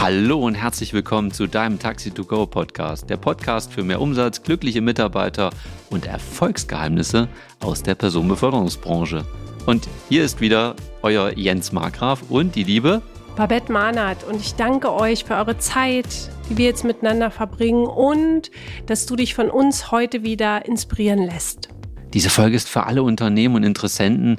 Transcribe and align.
Hallo 0.00 0.38
und 0.38 0.54
herzlich 0.54 0.94
willkommen 0.94 1.30
zu 1.30 1.46
deinem 1.46 1.78
Taxi 1.78 2.10
to 2.10 2.24
Go 2.24 2.46
Podcast, 2.46 3.10
der 3.10 3.18
Podcast 3.18 3.70
für 3.70 3.84
mehr 3.84 4.00
Umsatz, 4.00 4.42
glückliche 4.42 4.80
Mitarbeiter 4.80 5.50
und 5.90 6.06
Erfolgsgeheimnisse 6.06 7.28
aus 7.60 7.82
der 7.82 7.96
Personenbeförderungsbranche. 7.96 9.26
Und 9.66 9.90
hier 10.08 10.24
ist 10.24 10.40
wieder 10.40 10.74
euer 11.02 11.36
Jens 11.36 11.72
Markgraf 11.72 12.22
und 12.30 12.54
die 12.54 12.64
liebe 12.64 13.02
Babette 13.36 13.70
Mahnert 13.70 14.24
und 14.24 14.40
ich 14.40 14.54
danke 14.54 14.90
euch 14.90 15.24
für 15.24 15.34
eure 15.34 15.58
Zeit, 15.58 16.06
die 16.48 16.56
wir 16.56 16.64
jetzt 16.64 16.84
miteinander 16.84 17.30
verbringen 17.30 17.84
und 17.84 18.50
dass 18.86 19.04
du 19.04 19.16
dich 19.16 19.34
von 19.34 19.50
uns 19.50 19.90
heute 19.90 20.22
wieder 20.22 20.64
inspirieren 20.64 21.26
lässt. 21.26 21.68
Diese 22.14 22.30
Folge 22.30 22.56
ist 22.56 22.70
für 22.70 22.84
alle 22.84 23.02
Unternehmen 23.02 23.54
und 23.54 23.64
Interessenten, 23.64 24.38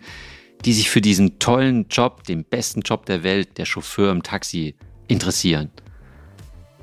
die 0.66 0.74
sich 0.74 0.90
für 0.90 1.02
diesen 1.02 1.38
tollen 1.38 1.88
Job, 1.88 2.24
den 2.24 2.46
besten 2.46 2.82
Job 2.82 3.06
der 3.06 3.22
Welt, 3.22 3.60
der 3.60 3.66
Chauffeur 3.66 4.12
im 4.12 4.24
Taxi, 4.24 4.76
interessieren. 5.12 5.70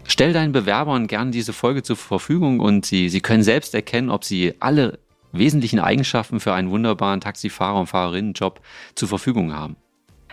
Stell 0.07 0.33
deinen 0.33 0.53
Bewerbern 0.53 1.07
gern 1.07 1.33
diese 1.33 1.53
Folge 1.53 1.83
zur 1.83 1.97
Verfügung 1.97 2.61
und 2.61 2.87
sie, 2.87 3.09
sie 3.09 3.21
können 3.21 3.43
selbst 3.43 3.75
erkennen, 3.75 4.11
ob 4.11 4.25
sie 4.25 4.55
alle 4.61 4.99
wesentlichen 5.33 5.81
Eigenschaften 5.81 6.41
für 6.41 6.55
einen 6.55 6.71
wunderbaren 6.71 7.21
Taxifahrer- 7.21 7.81
und 7.81 7.87
Fahrerinnenjob 7.89 8.61
zur 8.95 9.09
Verfügung 9.09 9.55
haben. 9.55 9.77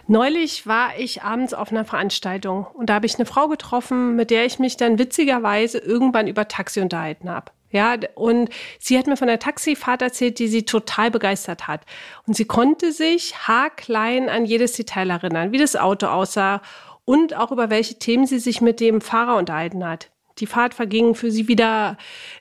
Neulich 0.07 0.67
war 0.67 0.97
ich 0.97 1.23
abends 1.23 1.53
auf 1.53 1.71
einer 1.71 1.83
Veranstaltung 1.83 2.67
und 2.73 2.89
da 2.89 2.95
habe 2.95 3.07
ich 3.07 3.15
eine 3.15 3.25
Frau 3.25 3.47
getroffen, 3.47 4.15
mit 4.15 4.29
der 4.29 4.45
ich 4.45 4.59
mich 4.59 4.77
dann 4.77 4.99
witzigerweise 4.99 5.79
irgendwann 5.79 6.27
über 6.27 6.47
Taxi 6.47 6.79
unterhalten 6.79 7.29
habe. 7.29 7.51
Ja, 7.71 7.97
und 8.13 8.49
sie 8.79 8.97
hat 8.97 9.07
mir 9.07 9.17
von 9.17 9.27
der 9.27 9.39
Taxifahrt 9.39 10.01
erzählt, 10.01 10.39
die 10.39 10.47
sie 10.47 10.63
total 10.63 11.11
begeistert 11.11 11.67
hat. 11.67 11.81
Und 12.25 12.35
sie 12.35 12.45
konnte 12.45 12.93
sich 12.93 13.35
haarklein 13.35 14.29
an 14.29 14.45
jedes 14.45 14.73
Detail 14.73 15.09
erinnern, 15.09 15.51
wie 15.51 15.57
das 15.57 15.75
Auto 15.75 16.07
aussah 16.07 16.61
und 17.05 17.35
auch 17.35 17.51
über 17.51 17.69
welche 17.69 17.97
Themen 17.99 18.25
sie 18.25 18.39
sich 18.39 18.61
mit 18.61 18.79
dem 18.79 18.99
Fahrer 19.01 19.37
unterhalten 19.37 19.85
hat. 19.85 20.11
Die 20.39 20.47
Fahrt 20.47 20.73
verging 20.73 21.15
für 21.15 21.31
sie 21.31 21.47
wieder 21.47 21.97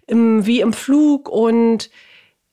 im, 0.06 0.46
wie 0.46 0.60
im 0.60 0.72
Flug 0.72 1.28
und 1.28 1.90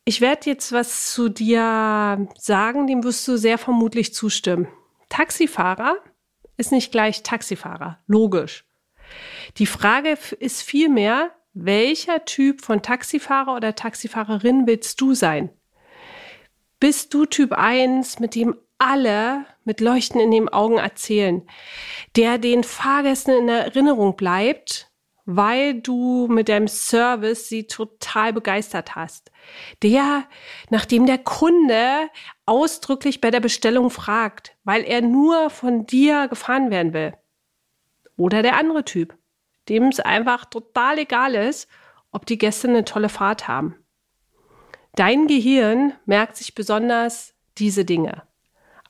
ich 0.04 0.22
werde 0.22 0.50
jetzt 0.50 0.72
was 0.72 1.14
zu 1.14 1.30
dir 1.30 2.28
sagen, 2.38 2.88
dem 2.88 3.04
wirst 3.04 3.28
du 3.28 3.38
sehr 3.38 3.58
vermutlich 3.58 4.14
zustimmen. 4.14 4.68
Taxifahrer 5.10 5.98
ist 6.58 6.72
nicht 6.72 6.92
gleich 6.92 7.24
Taxifahrer, 7.24 8.00
logisch. 8.08 8.66
Die 9.58 9.66
Frage 9.66 10.18
ist 10.40 10.62
vielmehr, 10.62 11.32
welcher 11.54 12.24
Typ 12.26 12.62
von 12.62 12.82
Taxifahrer 12.82 13.56
oder 13.56 13.76
Taxifahrerin 13.76 14.68
willst 14.68 15.02
du 15.02 15.14
sein? 15.14 15.50
Bist 16.80 17.14
du 17.14 17.26
Typ 17.26 17.52
1, 17.54 18.20
mit 18.20 18.36
dem 18.36 18.56
alle 18.82 19.46
mit 19.64 19.80
Leuchten 19.80 20.20
in 20.20 20.32
den 20.32 20.50
Augen 20.50 20.80
erzählen, 20.80 21.48
der 22.16 22.40
den 22.40 22.64
Fahrgästen 22.64 23.38
in 23.38 23.48
Erinnerung 23.48 24.16
bleibt, 24.16 24.92
weil 25.26 25.80
du 25.80 26.28
mit 26.28 26.50
deinem 26.50 26.68
Service 26.68 27.48
sie 27.48 27.68
total 27.68 28.34
begeistert 28.34 28.96
hast. 28.96 29.32
Der, 29.84 30.24
nachdem 30.72 31.06
der 31.06 31.20
Kunde 31.20 32.10
ausdrücklich 32.48 33.22
bei 33.22 33.30
der 33.30 33.40
Bestellung 33.40 33.92
fragt, 33.92 34.58
weil 34.64 34.84
er 34.84 35.02
nur 35.02 35.52
von 35.52 35.86
dir 35.86 36.28
gefahren 36.28 36.72
werden 36.72 36.94
will. 36.94 37.14
Oder 38.18 38.42
der 38.42 38.58
andere 38.58 38.84
Typ, 38.84 39.16
dem 39.70 39.90
es 39.90 40.00
einfach 40.00 40.46
total 40.46 40.98
egal 40.98 41.36
ist, 41.36 41.70
ob 42.12 42.26
die 42.26 42.40
Gäste 42.40 42.68
eine 42.68 42.84
tolle 42.84 43.10
Fahrt 43.10 43.48
haben. 43.48 43.76
Dein 44.96 45.28
Gehirn 45.28 45.94
merkt 46.06 46.36
sich 46.36 46.56
besonders 46.56 47.36
diese 47.60 47.86
Dinge. 47.86 48.24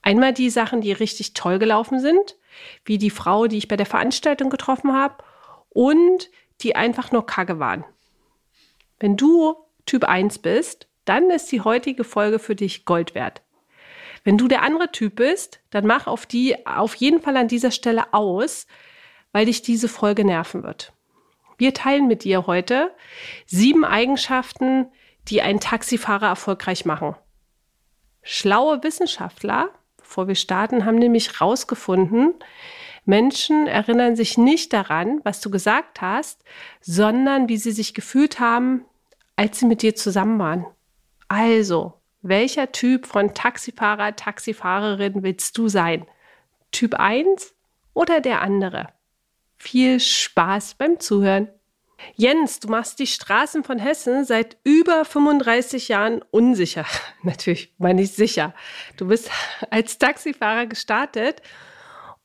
Einmal 0.02 0.34
die 0.34 0.50
Sachen, 0.50 0.82
die 0.82 0.92
richtig 0.92 1.34
toll 1.34 1.60
gelaufen 1.60 2.00
sind, 2.00 2.38
wie 2.86 2.98
die 2.98 3.10
Frau, 3.10 3.48
die 3.48 3.58
ich 3.58 3.68
bei 3.68 3.78
der 3.78 3.86
Veranstaltung 3.86 4.50
getroffen 4.50 4.94
habe, 4.94 5.24
und 5.70 6.30
die 6.62 6.76
einfach 6.76 7.12
nur 7.12 7.26
kacke 7.26 7.60
waren. 7.60 7.86
Wenn 9.00 9.18
du 9.18 9.56
Typ 9.86 10.04
1 10.04 10.40
bist, 10.40 10.88
dann 11.06 11.30
ist 11.30 11.52
die 11.52 11.62
heutige 11.62 12.04
Folge 12.04 12.40
für 12.40 12.56
dich 12.56 12.86
Gold 12.86 13.16
wert. 13.16 13.42
Wenn 14.24 14.38
du 14.38 14.48
der 14.48 14.62
andere 14.62 14.92
Typ 14.92 15.16
bist, 15.16 15.62
dann 15.72 15.88
mach 15.88 16.08
auf 16.08 16.26
die 16.26 16.66
auf 16.68 16.96
jeden 16.96 17.22
Fall 17.22 17.38
an 17.38 17.48
dieser 17.48 17.72
Stelle 17.72 18.14
aus, 18.14 18.68
weil 19.32 19.46
dich 19.46 19.62
diese 19.62 19.88
Folge 19.88 20.26
nerven 20.26 20.64
wird. 20.64 20.94
Wir 21.58 21.74
teilen 21.74 22.08
mit 22.08 22.24
dir 22.24 22.48
heute 22.48 22.94
sieben 23.46 23.86
Eigenschaften, 23.86 24.92
die 25.28 25.42
einen 25.42 25.60
Taxifahrer 25.60 26.28
erfolgreich 26.28 26.86
machen. 26.86 27.16
Schlaue 28.22 28.84
Wissenschaftler 28.84 29.70
bevor 30.12 30.28
wir 30.28 30.36
starten, 30.36 30.84
haben 30.84 30.98
nämlich 30.98 31.40
rausgefunden, 31.40 32.34
Menschen 33.06 33.66
erinnern 33.66 34.18
sich 34.18 34.38
nicht 34.38 34.74
daran, 34.74 35.22
was 35.24 35.40
du 35.40 35.50
gesagt 35.50 36.02
hast, 36.02 36.44
sondern 36.82 37.48
wie 37.48 37.56
sie 37.56 37.72
sich 37.72 37.94
gefühlt 37.94 38.42
haben, 38.42 38.84
als 39.38 39.60
sie 39.60 39.66
mit 39.66 39.82
dir 39.82 39.96
zusammen 39.96 40.38
waren. 40.38 40.66
Also, 41.30 41.94
welcher 42.22 42.74
Typ 42.74 43.06
von 43.06 43.34
Taxifahrer, 43.34 44.18
Taxifahrerin 44.18 45.24
willst 45.24 45.58
du 45.58 45.70
sein? 45.70 46.06
Typ 46.74 46.96
1 46.96 47.56
oder 47.94 48.20
der 48.20 48.42
andere? 48.42 48.90
Viel 49.56 50.02
Spaß 50.02 50.74
beim 50.74 51.00
Zuhören. 51.00 51.48
Jens, 52.16 52.60
du 52.60 52.68
machst 52.68 53.00
die 53.00 53.08
Straßen 53.08 53.64
von 53.64 53.80
Hessen 53.80 54.26
seit 54.26 54.58
über 54.64 55.06
35 55.06 55.88
Jahren 55.88 56.22
unsicher. 56.32 56.86
Natürlich 57.24 57.74
meine 57.78 58.02
ich 58.02 58.12
sicher. 58.12 58.54
Du 58.98 59.08
bist 59.08 59.30
als 59.70 59.98
Taxifahrer 59.98 60.66
gestartet 60.66 61.42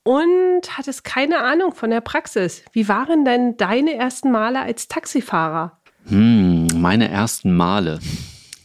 und 0.02 0.76
hattest 0.76 1.04
keine 1.04 1.42
Ahnung 1.42 1.74
von 1.74 1.90
der 1.90 2.00
Praxis. 2.00 2.62
Wie 2.72 2.88
waren 2.88 3.24
denn 3.24 3.56
deine 3.56 3.94
ersten 3.94 4.30
Male 4.30 4.60
als 4.60 4.88
Taxifahrer? 4.88 5.80
Hm, 6.06 6.68
meine 6.74 7.08
ersten 7.08 7.56
Male. 7.56 7.98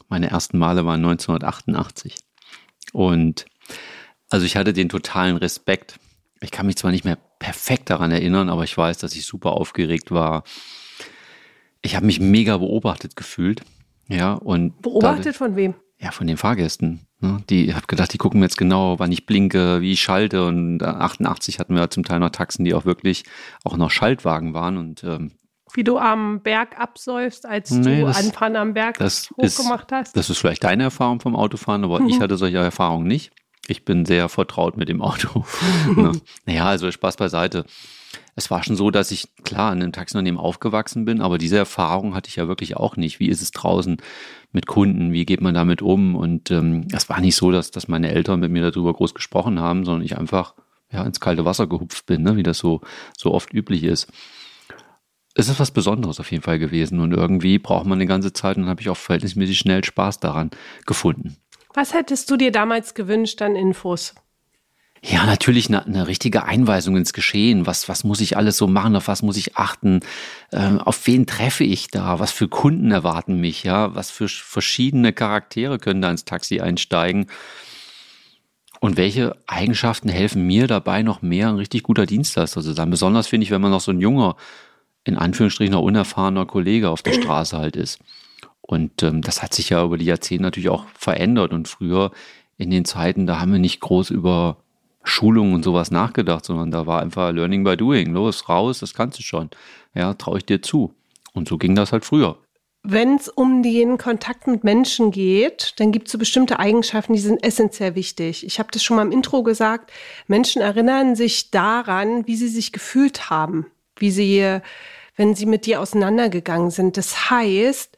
Meine 0.08 0.30
ersten 0.30 0.58
Male 0.58 0.86
waren 0.86 1.04
1988. 1.04 2.16
Und 2.94 3.46
also 4.30 4.46
ich 4.46 4.56
hatte 4.56 4.74
den 4.74 4.90
totalen 4.90 5.38
Respekt. 5.38 5.96
Ich 6.42 6.52
kann 6.52 6.66
mich 6.66 6.76
zwar 6.76 6.92
nicht 6.92 7.06
mehr 7.06 7.18
perfekt 7.40 7.90
daran 7.90 8.12
erinnern, 8.12 8.50
aber 8.50 8.64
ich 8.64 8.78
weiß, 8.78 9.00
dass 9.00 9.16
ich 9.16 9.26
super 9.26 9.54
aufgeregt 9.54 10.12
war 10.12 10.44
ich 11.82 11.96
habe 11.96 12.06
mich 12.06 12.20
mega 12.20 12.58
beobachtet 12.58 13.16
gefühlt. 13.16 13.62
Ja, 14.08 14.34
und 14.34 14.82
beobachtet 14.82 15.36
da, 15.36 15.38
von 15.38 15.56
wem? 15.56 15.74
Ja, 16.00 16.12
von 16.12 16.28
den 16.28 16.38
Fahrgästen. 16.38 17.08
Ne? 17.20 17.44
Die, 17.50 17.70
ich 17.70 17.76
habe 17.76 17.88
gedacht, 17.88 18.12
die 18.14 18.18
gucken 18.18 18.40
mir 18.40 18.48
jetzt 18.48 18.58
genau, 18.58 19.00
wann 19.00 19.12
ich 19.12 19.26
blinke, 19.26 19.82
wie 19.82 19.92
ich 19.92 20.02
schalte. 20.02 20.46
Und 20.46 20.84
88 20.84 21.60
hatten 21.60 21.76
wir 21.76 21.90
zum 21.90 22.04
Teil 22.04 22.20
noch 22.20 22.32
Taxen, 22.32 22.66
die 22.66 22.74
auch 22.74 22.86
wirklich 22.86 23.24
auch 23.64 23.78
noch 23.78 23.92
Schaltwagen 23.92 24.54
waren. 24.54 24.78
Und 24.78 25.04
ähm, 25.04 25.32
wie 25.74 25.84
du 25.84 25.98
am 25.98 26.42
Berg 26.42 26.80
absäufst, 26.80 27.46
als 27.46 27.72
nee, 27.72 28.02
du 28.02 28.08
das, 28.08 28.18
Anfahren 28.18 28.56
am 28.56 28.74
Berg 28.74 28.98
das 28.98 29.30
hochgemacht 29.32 29.92
ist, 29.92 29.98
hast? 29.98 30.18
Das 30.18 30.30
ist 30.30 30.40
vielleicht 30.40 30.64
deine 30.64 30.84
Erfahrung 30.84 31.22
vom 31.22 31.36
Autofahren, 31.36 31.84
aber 31.84 32.02
mhm. 32.02 32.10
ich 32.10 32.20
hatte 32.20 32.36
solche 32.38 32.58
Erfahrungen 32.58 33.08
nicht. 33.08 33.32
Ich 33.68 33.86
bin 33.86 34.06
sehr 34.06 34.28
vertraut 34.28 34.76
mit 34.76 34.90
dem 34.90 35.02
Auto. 35.02 35.46
ne? 35.96 36.12
Naja, 36.46 36.66
also 36.66 36.92
Spaß 36.92 37.16
beiseite 37.16 37.66
es 38.42 38.52
war 38.52 38.64
schon 38.64 38.76
so, 38.76 38.92
dass 38.92 39.12
ich 39.12 39.30
klar 39.44 39.72
in 39.72 39.82
einem 39.82 39.92
Taxiunternehmen 39.92 40.40
aufgewachsen 40.40 41.06
bin, 41.06 41.22
aber 41.22 41.38
diese 41.38 41.58
Erfahrung 41.58 42.16
hatte 42.16 42.28
ich 42.28 42.38
ja 42.38 42.48
wirklich 42.48 42.76
auch 42.76 42.98
nicht. 42.98 43.20
Wie 43.20 43.30
ist 43.30 43.42
es 43.42 43.52
draußen 43.52 43.98
mit 44.52 44.66
Kunden? 44.66 45.14
Wie 45.14 45.26
geht 45.26 45.42
man 45.42 45.54
damit 45.54 45.82
um? 45.82 46.16
Und 46.16 46.50
ähm, 46.50 46.88
es 46.92 47.08
war 47.08 47.22
nicht 47.22 47.36
so, 47.36 47.52
dass, 47.52 47.72
dass 47.72 47.88
meine 47.88 48.12
Eltern 48.12 48.40
mit 48.40 48.52
mir 48.52 48.72
darüber 48.72 48.94
groß 48.94 49.14
gesprochen 49.14 49.60
haben, 49.60 49.86
sondern 49.86 50.04
ich 50.04 50.18
einfach 50.18 50.56
ja, 50.92 51.04
ins 51.04 51.20
kalte 51.20 51.46
Wasser 51.46 51.68
gehupft 51.68 52.06
bin, 52.08 52.24
ne? 52.24 52.36
wie 52.36 52.44
das 52.44 52.58
so, 52.58 52.82
so 53.18 53.32
oft 53.32 53.54
üblich 53.54 53.84
ist. 53.84 54.12
Es 55.36 55.48
ist 55.48 55.60
was 55.60 55.72
Besonderes 55.72 56.20
auf 56.20 56.32
jeden 56.32 56.44
Fall 56.44 56.60
gewesen 56.60 57.00
und 57.00 57.14
irgendwie 57.14 57.60
braucht 57.60 57.86
man 57.86 58.00
eine 58.00 58.08
ganze 58.08 58.34
Zeit 58.34 58.58
und 58.58 58.68
habe 58.68 58.82
ich 58.82 58.90
auch 58.90 58.98
verhältnismäßig 58.98 59.58
schnell 59.58 59.84
Spaß 59.84 60.20
daran 60.20 60.50
gefunden. 60.86 61.38
Was 61.74 61.94
hättest 61.94 62.30
du 62.30 62.36
dir 62.36 62.52
damals 62.52 62.96
gewünscht 62.96 63.42
an 63.42 63.56
Infos? 63.56 64.14
Ja, 65.04 65.26
natürlich 65.26 65.68
eine, 65.68 65.84
eine 65.84 66.08
richtige 66.08 66.44
Einweisung 66.44 66.96
ins 66.96 67.12
Geschehen. 67.12 67.66
Was, 67.66 67.90
was 67.90 68.04
muss 68.04 68.22
ich 68.22 68.38
alles 68.38 68.58
so 68.58 68.68
machen? 68.68 68.96
Auf 68.96 69.08
was 69.08 69.24
muss 69.24 69.36
ich 69.36 69.58
achten? 69.58 70.02
Ähm, 70.52 70.80
auf 70.80 71.08
wen 71.08 71.26
treffe 71.26 71.64
ich 71.64 71.88
da? 71.88 72.20
Was 72.20 72.32
für 72.32 72.48
Kunden 72.48 72.92
erwarten 72.92 73.38
mich? 73.42 73.64
Ja, 73.64 73.96
was 73.96 74.12
für 74.12 74.28
verschiedene 74.28 75.12
Charaktere 75.12 75.80
können 75.80 76.04
da 76.04 76.12
ins 76.12 76.26
Taxi 76.26 76.60
einsteigen? 76.60 77.26
Und 78.80 78.98
welche 78.98 79.36
Eigenschaften 79.48 80.08
helfen 80.10 80.46
mir 80.46 80.68
dabei, 80.68 81.02
noch 81.02 81.24
mehr 81.24 81.50
ein 81.50 81.56
richtig 81.56 81.82
guter 81.82 82.06
Dienstleister 82.06 82.62
zu 82.62 82.74
sein? 82.74 82.92
Besonders 82.92 83.28
finde 83.28 83.46
ich, 83.46 83.52
wenn 83.52 83.62
man 83.62 83.72
noch 83.72 83.82
so 83.82 83.92
ein 83.92 84.02
junger, 84.02 84.36
in 85.04 85.18
Anführungsstrichen 85.18 85.74
noch 85.74 85.82
unerfahrener 85.82 86.46
Kollege 86.46 86.90
auf 86.90 87.02
der 87.02 87.14
Straße 87.14 87.58
halt 87.58 87.76
ist. 87.76 88.00
Und 88.62 89.02
ähm, 89.02 89.24
das 89.24 89.42
hat 89.42 89.56
sich 89.56 89.70
ja 89.70 89.84
über 89.84 89.98
die 89.98 90.06
Jahrzehnte 90.06 90.44
natürlich 90.44 90.70
auch 90.70 90.86
verändert. 90.94 91.54
Und 91.54 91.68
früher 91.68 92.12
in 92.58 92.70
den 92.70 92.86
Zeiten, 92.86 93.26
da 93.26 93.40
haben 93.40 93.52
wir 93.52 93.60
nicht 93.60 93.80
groß 93.80 94.12
über 94.12 94.58
Schulungen 95.04 95.56
und 95.56 95.64
sowas 95.64 95.92
nachgedacht, 95.92 96.46
sondern 96.46 96.72
da 96.72 96.86
war 96.86 97.02
einfach 97.02 97.32
Learning 97.32 97.64
by 97.64 97.76
Doing. 97.76 98.14
Los, 98.14 98.48
raus, 98.50 98.80
das 98.80 98.94
kannst 98.94 99.20
du 99.20 99.24
schon. 99.24 99.50
Ja, 99.94 100.14
traue 100.14 100.38
ich 100.38 100.46
dir 100.46 100.62
zu. 100.62 100.94
Und 101.34 101.48
so 101.48 101.58
ging 101.58 101.76
das 101.76 101.92
halt 101.92 102.06
früher. 102.06 102.38
wenn 102.84 103.16
es 103.16 103.30
um 103.30 103.62
den 103.62 103.98
Kontakt 104.00 104.48
mit 104.48 104.64
Menschen 104.64 105.12
geht, 105.12 105.74
dann 105.78 105.92
gibt 105.92 106.08
es 106.08 106.12
so 106.14 106.18
bestimmte 106.18 106.58
Eigenschaften, 106.58 107.14
die 107.14 107.20
sind 107.20 107.44
essentiell 107.44 107.94
wichtig. 107.96 108.46
Ich 108.46 108.58
habe 108.58 108.70
das 108.72 108.84
schon 108.84 108.98
mal 108.98 109.06
im 109.06 109.12
Intro 109.12 109.44
gesagt. 109.44 109.92
Menschen 110.28 110.62
erinnern 110.62 111.16
sich 111.16 111.52
daran, 111.52 112.26
wie 112.28 112.36
sie 112.36 112.48
sich 112.48 112.72
gefühlt 112.72 113.30
haben, 113.30 113.68
wie 113.98 114.10
sie, 114.10 114.60
wenn 115.16 115.36
sie 115.36 115.46
mit 115.46 115.68
dir 115.68 115.80
auseinandergegangen 115.80 116.72
sind. 116.72 116.98
Das 116.98 117.30
heißt, 117.30 117.96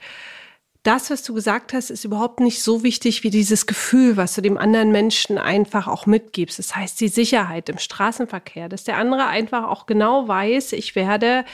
das, 0.83 1.09
was 1.09 1.23
du 1.23 1.33
gesagt 1.33 1.73
hast, 1.73 1.89
ist 1.89 2.03
überhaupt 2.03 2.41
nicht 2.41 2.61
so 2.61 2.83
wichtig 2.83 3.23
wie 3.23 3.29
dieses 3.29 3.65
Gefühl, 3.65 4.17
was 4.17 4.35
du 4.35 4.41
dem 4.41 4.57
anderen 4.57 4.91
Menschen 4.91 5.37
einfach 5.37 5.87
auch 5.87 6.05
mitgibst. 6.05 6.59
Das 6.59 6.75
heißt, 6.75 6.99
die 6.99 7.07
Sicherheit 7.07 7.69
im 7.69 7.79
Straßenverkehr, 7.79 8.67
dass 8.67 8.83
der 8.83 8.97
andere 8.97 9.27
einfach 9.27 9.63
auch 9.69 9.85
genau 9.85 10.27
weiß, 10.27 10.73
ich 10.73 10.95
werde 10.95 11.45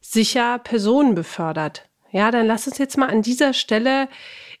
sicher 0.00 0.58
Personen 0.60 1.16
befördert. 1.16 1.88
Ja, 2.12 2.30
dann 2.30 2.46
lass 2.46 2.68
uns 2.68 2.78
jetzt 2.78 2.96
mal 2.96 3.10
an 3.10 3.22
dieser 3.22 3.52
Stelle 3.52 4.08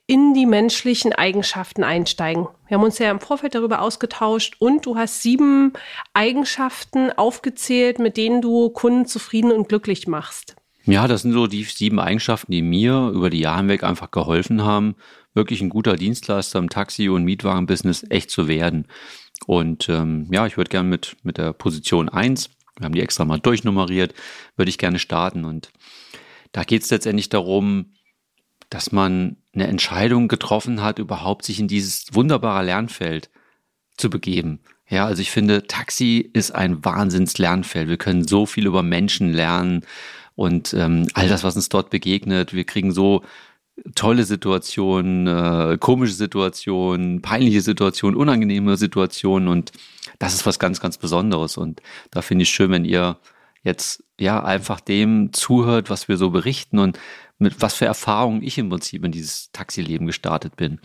in 0.08 0.34
die 0.34 0.46
menschlichen 0.46 1.12
Eigenschaften 1.12 1.84
einsteigen. 1.84 2.48
Wir 2.68 2.76
haben 2.76 2.84
uns 2.84 2.98
ja 2.98 3.10
im 3.10 3.20
Vorfeld 3.20 3.54
darüber 3.54 3.80
ausgetauscht 3.80 4.56
und 4.58 4.86
du 4.86 4.96
hast 4.96 5.22
sieben 5.22 5.72
Eigenschaften 6.14 7.10
aufgezählt, 7.12 7.98
mit 7.98 8.16
denen 8.16 8.40
du 8.40 8.70
Kunden 8.70 9.06
zufrieden 9.06 9.52
und 9.52 9.68
glücklich 9.68 10.06
machst. 10.06 10.56
Ja, 10.86 11.08
das 11.08 11.22
sind 11.22 11.32
so 11.32 11.48
die 11.48 11.64
sieben 11.64 11.98
Eigenschaften, 11.98 12.52
die 12.52 12.62
mir 12.62 13.10
über 13.12 13.28
die 13.28 13.40
Jahre 13.40 13.58
hinweg 13.58 13.82
einfach 13.82 14.12
geholfen 14.12 14.62
haben, 14.62 14.94
wirklich 15.34 15.60
ein 15.60 15.68
guter 15.68 15.96
Dienstleister 15.96 16.60
im 16.60 16.70
Taxi- 16.70 17.08
und 17.08 17.24
Mietwagenbusiness 17.24 18.06
echt 18.08 18.30
zu 18.30 18.46
werden. 18.46 18.86
Und 19.46 19.88
ähm, 19.88 20.28
ja, 20.30 20.46
ich 20.46 20.56
würde 20.56 20.70
gerne 20.70 20.88
mit, 20.88 21.16
mit 21.24 21.38
der 21.38 21.52
Position 21.52 22.08
eins, 22.08 22.50
wir 22.78 22.84
haben 22.84 22.94
die 22.94 23.00
extra 23.00 23.24
mal 23.24 23.40
durchnummeriert, 23.40 24.14
würde 24.56 24.68
ich 24.68 24.78
gerne 24.78 25.00
starten. 25.00 25.44
Und 25.44 25.70
da 26.52 26.62
geht 26.62 26.82
es 26.82 26.90
letztendlich 26.90 27.28
darum, 27.30 27.92
dass 28.70 28.92
man 28.92 29.36
eine 29.54 29.66
Entscheidung 29.66 30.28
getroffen 30.28 30.82
hat, 30.82 30.98
überhaupt 30.98 31.44
sich 31.44 31.58
in 31.58 31.68
dieses 31.68 32.14
wunderbare 32.14 32.64
Lernfeld 32.64 33.30
zu 33.96 34.08
begeben. 34.08 34.60
Ja, 34.88 35.06
also 35.06 35.20
ich 35.20 35.30
finde, 35.32 35.66
Taxi 35.66 36.30
ist 36.32 36.52
ein 36.52 36.84
Wahnsinns-Lernfeld. 36.84 37.88
Wir 37.88 37.96
können 37.96 38.26
so 38.26 38.46
viel 38.46 38.66
über 38.66 38.82
Menschen 38.82 39.32
lernen 39.32 39.84
und 40.36 40.74
ähm, 40.74 41.08
all 41.14 41.28
das, 41.28 41.42
was 41.42 41.56
uns 41.56 41.68
dort 41.68 41.90
begegnet. 41.90 42.52
Wir 42.52 42.64
kriegen 42.64 42.92
so 42.92 43.22
tolle 43.94 44.24
Situationen, 44.24 45.26
äh, 45.26 45.76
komische 45.78 46.14
Situationen, 46.14 47.20
peinliche 47.20 47.60
Situationen, 47.60 48.16
unangenehme 48.16 48.76
Situationen 48.76 49.48
und 49.48 49.72
das 50.18 50.34
ist 50.34 50.46
was 50.46 50.58
ganz, 50.58 50.80
ganz 50.80 50.98
Besonderes. 50.98 51.56
Und 51.56 51.82
da 52.10 52.22
finde 52.22 52.44
ich 52.44 52.50
schön, 52.50 52.70
wenn 52.70 52.84
ihr 52.84 53.18
jetzt 53.62 54.04
ja 54.18 54.42
einfach 54.42 54.80
dem 54.80 55.32
zuhört, 55.32 55.90
was 55.90 56.08
wir 56.08 56.16
so 56.16 56.30
berichten 56.30 56.78
und 56.78 56.98
mit 57.38 57.60
was 57.60 57.74
für 57.74 57.84
Erfahrungen 57.84 58.42
ich 58.42 58.56
im 58.56 58.70
Prinzip 58.70 59.04
in 59.04 59.12
dieses 59.12 59.50
Taxileben 59.52 60.06
gestartet 60.06 60.56
bin. 60.56 60.80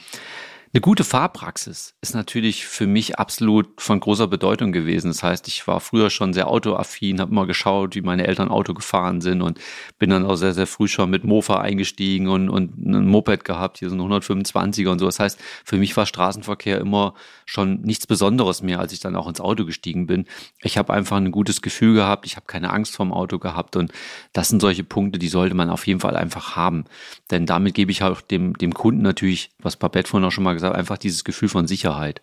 Eine 0.73 0.79
gute 0.79 1.03
Fahrpraxis 1.03 1.95
ist 2.00 2.15
natürlich 2.15 2.65
für 2.65 2.88
mich 2.88 3.19
absolut 3.19 3.81
von 3.81 4.00
großer 4.00 4.27
Bedeutung 4.27 4.71
gewesen. 4.71 5.09
Das 5.09 5.21
heißt, 5.21 5.50
ich 5.50 5.68
war 5.68 5.81
früher 5.81 6.09
schon 6.09 6.31
sehr 6.31 6.47
autoaffin, 6.47 7.19
habe 7.19 7.31
immer 7.31 7.45
geschaut, 7.45 7.94
wie 7.94 8.01
meine 8.01 8.25
Eltern 8.25 8.47
Auto 8.47 8.73
gefahren 8.73 9.19
sind 9.19 9.41
und 9.41 9.59
bin 10.00 10.12
dann 10.12 10.25
auch 10.25 10.38
sehr, 10.38 10.53
sehr 10.53 10.68
früh 10.68 10.88
schon 10.88 11.09
mit 11.09 11.25
Mofa 11.25 11.59
eingestiegen 11.59 12.29
und, 12.29 12.50
und 12.50 12.77
ein 12.77 13.06
Moped 13.06 13.44
gehabt, 13.44 13.79
hier 13.79 13.89
so 13.89 13.97
ein 13.97 14.01
125er 14.01 14.88
und 14.88 15.00
so. 15.00 15.07
Das 15.07 15.19
heißt, 15.19 15.38
für 15.65 15.75
mich 15.75 15.97
war 15.97 16.06
Straßenverkehr 16.06 16.79
immer 16.79 17.15
schon 17.45 17.81
nichts 17.81 18.07
Besonderes 18.07 18.62
mehr, 18.62 18.79
als 18.79 18.94
ich 18.94 19.01
dann 19.01 19.18
auch 19.18 19.27
ins 19.27 19.41
Auto 19.41 19.65
gestiegen 19.65 20.07
bin. 20.07 20.25
Ich 20.62 20.77
habe 20.77 20.94
einfach 20.94 21.18
ein 21.18 21.31
gutes 21.31 21.62
Gefühl 21.62 21.95
gehabt, 21.95 22.25
ich 22.25 22.38
habe 22.38 22.45
keine 22.45 22.69
Angst 22.69 22.95
vorm 22.95 23.12
Auto 23.12 23.39
gehabt 23.39 23.75
und 23.75 23.91
das 24.31 24.47
sind 24.47 24.62
solche 24.62 24.85
Punkte, 24.85 25.19
die 25.19 25.27
sollte 25.27 25.53
man 25.53 25.69
auf 25.69 25.85
jeden 25.85 26.00
Fall 26.00 26.15
einfach 26.15 26.56
haben. 26.56 26.85
Denn 27.29 27.45
damit 27.45 27.73
gebe 27.73 27.91
ich 27.91 28.03
auch 28.03 28.21
dem, 28.21 28.53
dem 28.53 28.73
Kunden 28.73 29.01
natürlich, 29.01 29.50
was 29.59 29.75
Babette 29.75 30.09
vorhin 30.09 30.25
auch 30.25 30.31
schon 30.31 30.45
mal 30.45 30.53
gesagt, 30.53 30.61
einfach 30.63 30.98
dieses 30.98 31.24
Gefühl 31.24 31.50
von 31.50 31.68
Sicherheit. 31.68 32.22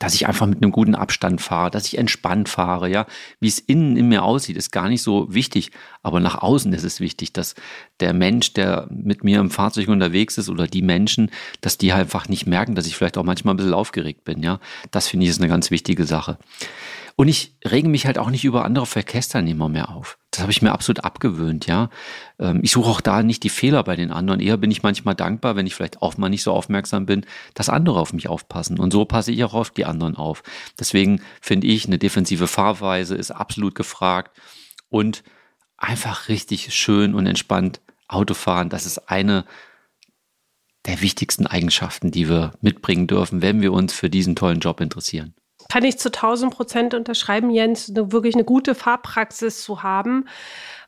Dass 0.00 0.14
ich 0.14 0.26
einfach 0.26 0.46
mit 0.46 0.60
einem 0.60 0.72
guten 0.72 0.96
Abstand 0.96 1.40
fahre, 1.40 1.70
dass 1.70 1.86
ich 1.86 1.96
entspannt 1.96 2.48
fahre, 2.48 2.88
ja. 2.88 3.06
Wie 3.38 3.46
es 3.46 3.60
innen 3.60 3.96
in 3.96 4.08
mir 4.08 4.24
aussieht, 4.24 4.56
ist 4.56 4.72
gar 4.72 4.88
nicht 4.88 5.00
so 5.02 5.32
wichtig. 5.32 5.70
Aber 6.02 6.18
nach 6.18 6.42
außen 6.42 6.72
ist 6.72 6.82
es 6.82 6.98
wichtig, 6.98 7.32
dass 7.32 7.54
der 8.00 8.12
Mensch, 8.12 8.52
der 8.52 8.88
mit 8.90 9.22
mir 9.22 9.38
im 9.38 9.50
Fahrzeug 9.50 9.86
unterwegs 9.86 10.38
ist 10.38 10.48
oder 10.48 10.66
die 10.66 10.82
Menschen, 10.82 11.30
dass 11.60 11.78
die 11.78 11.92
einfach 11.92 12.28
nicht 12.28 12.46
merken, 12.46 12.74
dass 12.74 12.88
ich 12.88 12.96
vielleicht 12.96 13.16
auch 13.16 13.22
manchmal 13.22 13.54
ein 13.54 13.58
bisschen 13.58 13.74
aufgeregt 13.74 14.24
bin, 14.24 14.42
ja. 14.42 14.58
Das 14.90 15.06
finde 15.06 15.24
ich 15.24 15.30
ist 15.30 15.40
eine 15.40 15.48
ganz 15.48 15.70
wichtige 15.70 16.04
Sache. 16.04 16.38
Und 17.16 17.28
ich 17.28 17.54
rege 17.64 17.88
mich 17.88 18.06
halt 18.06 18.18
auch 18.18 18.30
nicht 18.30 18.44
über 18.44 18.64
andere 18.64 18.86
Verkehrsteilnehmer 18.86 19.68
mehr 19.68 19.90
auf. 19.90 20.18
Das 20.30 20.42
habe 20.42 20.52
ich 20.52 20.62
mir 20.62 20.72
absolut 20.72 21.04
abgewöhnt, 21.04 21.66
ja. 21.66 21.90
Ähm, 22.38 22.60
ich 22.62 22.70
suche 22.70 22.88
auch 22.88 23.00
da 23.00 23.22
nicht 23.22 23.42
die 23.42 23.48
Fehler 23.48 23.82
bei 23.82 23.96
den 23.96 24.10
anderen. 24.10 24.40
Eher 24.40 24.56
bin 24.56 24.70
ich 24.70 24.82
manchmal 24.82 25.14
dankbar, 25.14 25.56
wenn 25.56 25.66
ich 25.66 25.74
vielleicht 25.74 26.02
auch 26.02 26.16
mal 26.16 26.28
nicht 26.28 26.42
so 26.42 26.52
aufmerksam 26.52 27.06
bin, 27.06 27.26
dass 27.54 27.68
andere 27.68 27.98
auf 27.98 28.12
mich 28.12 28.28
aufpassen. 28.28 28.78
Und 28.78 28.92
so 28.92 29.04
passe 29.04 29.32
ich 29.32 29.44
auch 29.44 29.54
auf 29.54 29.70
die 29.70 29.84
anderen 29.84 30.16
auf. 30.16 30.42
Deswegen 30.78 31.20
finde 31.40 31.66
ich, 31.66 31.86
eine 31.86 31.98
defensive 31.98 32.46
Fahrweise 32.46 33.16
ist 33.16 33.30
absolut 33.30 33.74
gefragt 33.74 34.36
und 34.88 35.22
einfach 35.76 36.28
richtig 36.28 36.74
schön 36.74 37.14
und 37.14 37.26
entspannt 37.26 37.80
Autofahren. 38.08 38.68
Das 38.68 38.86
ist 38.86 39.08
eine 39.08 39.44
der 40.86 41.00
wichtigsten 41.00 41.46
Eigenschaften, 41.46 42.10
die 42.10 42.28
wir 42.28 42.52
mitbringen 42.60 43.06
dürfen, 43.06 43.42
wenn 43.42 43.60
wir 43.60 43.72
uns 43.72 43.92
für 43.92 44.10
diesen 44.10 44.36
tollen 44.36 44.60
Job 44.60 44.80
interessieren. 44.80 45.34
Kann 45.70 45.84
ich 45.84 45.98
zu 45.98 46.08
1000 46.08 46.52
Prozent 46.52 46.94
unterschreiben, 46.94 47.50
Jens, 47.50 47.92
wirklich 47.94 48.34
eine 48.34 48.44
gute 48.44 48.74
Fahrpraxis 48.74 49.62
zu 49.62 49.82
haben. 49.82 50.26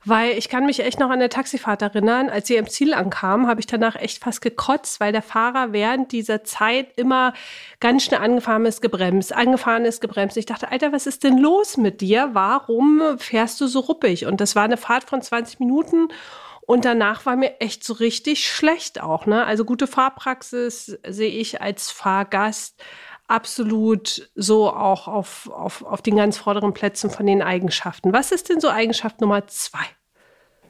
Weil 0.05 0.37
ich 0.37 0.49
kann 0.49 0.67
mich 0.67 0.81
echt 0.81 0.99
noch 0.99 1.11
an 1.11 1.21
der 1.21 1.31
Taxifahrt 1.31 1.81
erinnern, 1.81 2.29
als 2.29 2.49
sie 2.49 2.57
im 2.57 2.69
Ziel 2.69 2.93
ankam, 2.93 3.47
habe 3.47 3.61
ich 3.61 3.69
danach 3.69 3.95
echt 3.95 4.25
fast 4.25 4.41
gekotzt, 4.41 4.99
weil 4.99 5.13
der 5.13 5.23
Fahrer 5.23 5.73
während 5.73 6.11
dieser 6.11 6.43
Zeit 6.43 6.99
immer 6.99 7.33
ganz 7.79 8.03
schnell 8.03 8.21
angefahren 8.21 8.67
ist, 8.67 8.83
gebremst, 8.83 9.33
angefahren 9.33 9.85
ist, 9.85 10.01
gebremst. 10.01 10.37
Ich 10.37 10.47
dachte, 10.47 10.73
Alter, 10.73 10.91
was 10.91 11.07
ist 11.07 11.23
denn 11.23 11.39
los 11.39 11.77
mit 11.77 12.01
dir? 12.01 12.31
Warum 12.33 13.01
fährst 13.19 13.61
du 13.61 13.69
so 13.69 13.79
ruppig? 13.79 14.27
Und 14.27 14.41
das 14.41 14.57
war 14.57 14.65
eine 14.65 14.77
Fahrt 14.77 15.05
von 15.05 15.23
20 15.23 15.61
Minuten. 15.61 16.09
Und 16.63 16.85
danach 16.85 17.25
war 17.27 17.37
mir 17.37 17.61
echt 17.61 17.85
so 17.85 17.93
richtig 17.93 18.49
schlecht 18.49 19.01
auch. 19.01 19.27
Ne? 19.27 19.45
Also 19.45 19.65
gute 19.65 19.87
Fahrpraxis 19.87 20.99
sehe 21.07 21.31
ich 21.31 21.61
als 21.61 21.91
Fahrgast 21.93 22.83
absolut 23.33 24.31
so 24.35 24.73
auch 24.73 25.09
auf, 25.09 25.51
auf, 25.51 25.83
auf 25.85 26.03
den 26.03 26.17
ganz 26.17 26.39
vorderen 26.39 26.75
Plätzen 26.75 27.11
von 27.11 27.27
den 27.27 27.43
Eigenschaften. 27.43 28.13
Was 28.13 28.31
ist 28.31 28.49
denn 28.49 28.61
so 28.61 28.69
Eigenschaft 28.69 29.21
Nummer 29.21 29.47
zwei? 29.47 29.85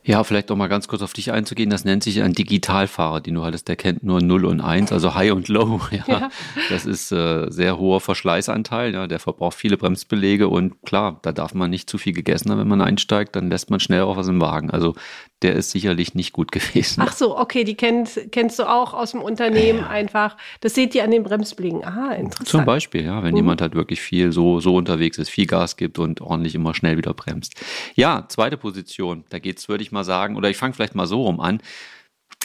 Ja, 0.04 0.24
vielleicht 0.24 0.50
auch 0.50 0.56
mal 0.56 0.66
ganz 0.66 0.88
kurz 0.88 1.00
auf 1.02 1.12
dich 1.12 1.30
einzugehen. 1.30 1.70
Das 1.70 1.84
nennt 1.84 2.02
sich 2.02 2.22
ein 2.22 2.32
Digitalfahrer, 2.32 3.20
den 3.20 3.34
du 3.34 3.44
hattest. 3.44 3.68
Der 3.68 3.76
kennt 3.76 4.02
nur 4.02 4.20
0 4.20 4.46
und 4.46 4.60
1, 4.60 4.90
also 4.90 5.14
High 5.14 5.32
und 5.32 5.48
Low. 5.48 5.80
Ja. 5.92 6.04
ja. 6.08 6.30
Das 6.70 6.86
ist 6.86 7.12
äh, 7.12 7.46
sehr 7.50 7.78
hoher 7.78 8.00
Verschleißanteil. 8.00 8.94
Ja. 8.94 9.06
Der 9.06 9.20
verbraucht 9.20 9.56
viele 9.56 9.76
Bremsbelege 9.76 10.48
und 10.48 10.82
klar, 10.82 11.20
da 11.22 11.30
darf 11.30 11.54
man 11.54 11.70
nicht 11.70 11.88
zu 11.88 11.98
viel 11.98 12.12
gegessen 12.12 12.50
haben, 12.50 12.58
wenn 12.58 12.68
man 12.68 12.80
einsteigt. 12.80 13.36
Dann 13.36 13.48
lässt 13.48 13.70
man 13.70 13.78
schnell 13.78 14.02
auch 14.02 14.16
was 14.16 14.26
im 14.26 14.40
Wagen. 14.40 14.70
Also 14.70 14.94
der 15.42 15.54
ist 15.54 15.70
sicherlich 15.70 16.14
nicht 16.14 16.32
gut 16.32 16.52
gewesen. 16.52 17.02
Ach 17.04 17.12
so, 17.12 17.38
okay, 17.38 17.64
die 17.64 17.74
kennt, 17.74 18.20
kennst 18.30 18.58
du 18.58 18.64
auch 18.64 18.94
aus 18.94 19.12
dem 19.12 19.20
Unternehmen 19.20 19.80
ja. 19.80 19.88
einfach. 19.88 20.36
Das 20.60 20.74
seht 20.74 20.94
ihr 20.94 21.04
an 21.04 21.10
den 21.10 21.22
Bremsbelegen. 21.22 21.84
Ah, 21.84 22.12
interessant. 22.12 22.48
Zum 22.48 22.64
Beispiel, 22.64 23.04
ja, 23.04 23.22
wenn 23.22 23.32
mhm. 23.32 23.36
jemand 23.36 23.60
halt 23.60 23.74
wirklich 23.74 24.00
viel 24.00 24.32
so, 24.32 24.60
so 24.60 24.76
unterwegs 24.76 25.18
ist, 25.18 25.28
viel 25.28 25.46
Gas 25.46 25.76
gibt 25.76 25.98
und 25.98 26.20
ordentlich 26.20 26.54
immer 26.54 26.74
schnell 26.74 26.96
wieder 26.96 27.14
bremst. 27.14 27.54
Ja, 27.94 28.26
zweite 28.28 28.56
Position, 28.56 29.24
da 29.30 29.38
geht's, 29.38 29.68
würde 29.68 29.82
ich 29.82 29.92
mal 29.92 30.04
sagen, 30.04 30.36
oder 30.36 30.50
ich 30.50 30.56
fange 30.56 30.74
vielleicht 30.74 30.94
mal 30.94 31.06
so 31.06 31.22
rum 31.22 31.40
an. 31.40 31.60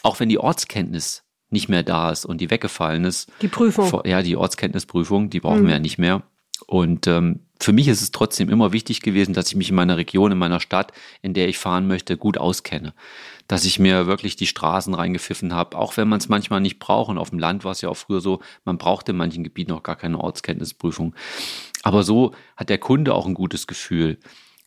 Auch 0.04 0.20
wenn 0.20 0.30
die 0.30 0.40
Ortskenntnis 0.40 1.24
nicht 1.50 1.70
mehr 1.70 1.84
da 1.84 2.12
ist 2.12 2.26
und 2.26 2.42
die 2.42 2.50
weggefallen 2.50 3.06
ist. 3.06 3.32
Die 3.42 3.48
Prüfung. 3.48 4.02
Ja, 4.06 4.22
die 4.22 4.36
Ortskenntnisprüfung, 4.36 5.30
die 5.30 5.40
brauchen 5.40 5.64
mhm. 5.64 5.68
wir 5.68 5.74
ja 5.74 5.80
nicht 5.80 5.98
mehr. 5.98 6.24
Und 6.66 7.08
ähm, 7.08 7.47
für 7.60 7.74
mich 7.74 7.88
ist 7.88 8.02
es 8.02 8.12
trotzdem 8.12 8.50
immer 8.50 8.72
wichtig 8.72 9.02
gewesen, 9.02 9.34
dass 9.34 9.48
ich 9.50 9.56
mich 9.56 9.70
in 9.70 9.76
meiner 9.76 9.98
Region, 9.98 10.32
in 10.32 10.38
meiner 10.38 10.60
Stadt, 10.60 10.92
in 11.22 11.34
der 11.34 11.48
ich 11.48 11.58
fahren 11.58 11.88
möchte, 11.88 12.18
gut 12.18 12.38
auskenne. 12.38 12.94
Dass 13.48 13.66
ich 13.66 13.80
mir 13.80 14.08
wirklich 14.08 14.36
die 14.36 14.48
Straßen 14.48 14.94
reingepfiffen 14.94 15.54
habe, 15.54 15.78
auch 15.78 15.98
wenn 15.98 16.08
man 16.08 16.20
es 16.20 16.30
manchmal 16.30 16.62
nicht 16.62 16.80
braucht. 16.80 17.10
Und 17.10 17.18
auf 17.18 17.30
dem 17.30 17.40
Land 17.40 17.64
war 17.64 17.72
es 17.72 17.82
ja 17.82 17.90
auch 17.90 17.98
früher 17.98 18.22
so, 18.22 18.42
man 18.66 18.78
braucht 18.78 19.10
in 19.10 19.18
manchen 19.18 19.44
Gebieten 19.44 19.72
auch 19.72 19.84
gar 19.84 19.96
keine 19.96 20.20
Ortskenntnisprüfung. 20.20 21.16
Aber 21.84 22.04
so 22.04 22.34
hat 22.56 22.70
der 22.70 22.78
Kunde 22.78 23.14
auch 23.14 23.26
ein 23.26 23.34
gutes 23.34 23.68
Gefühl 23.68 24.18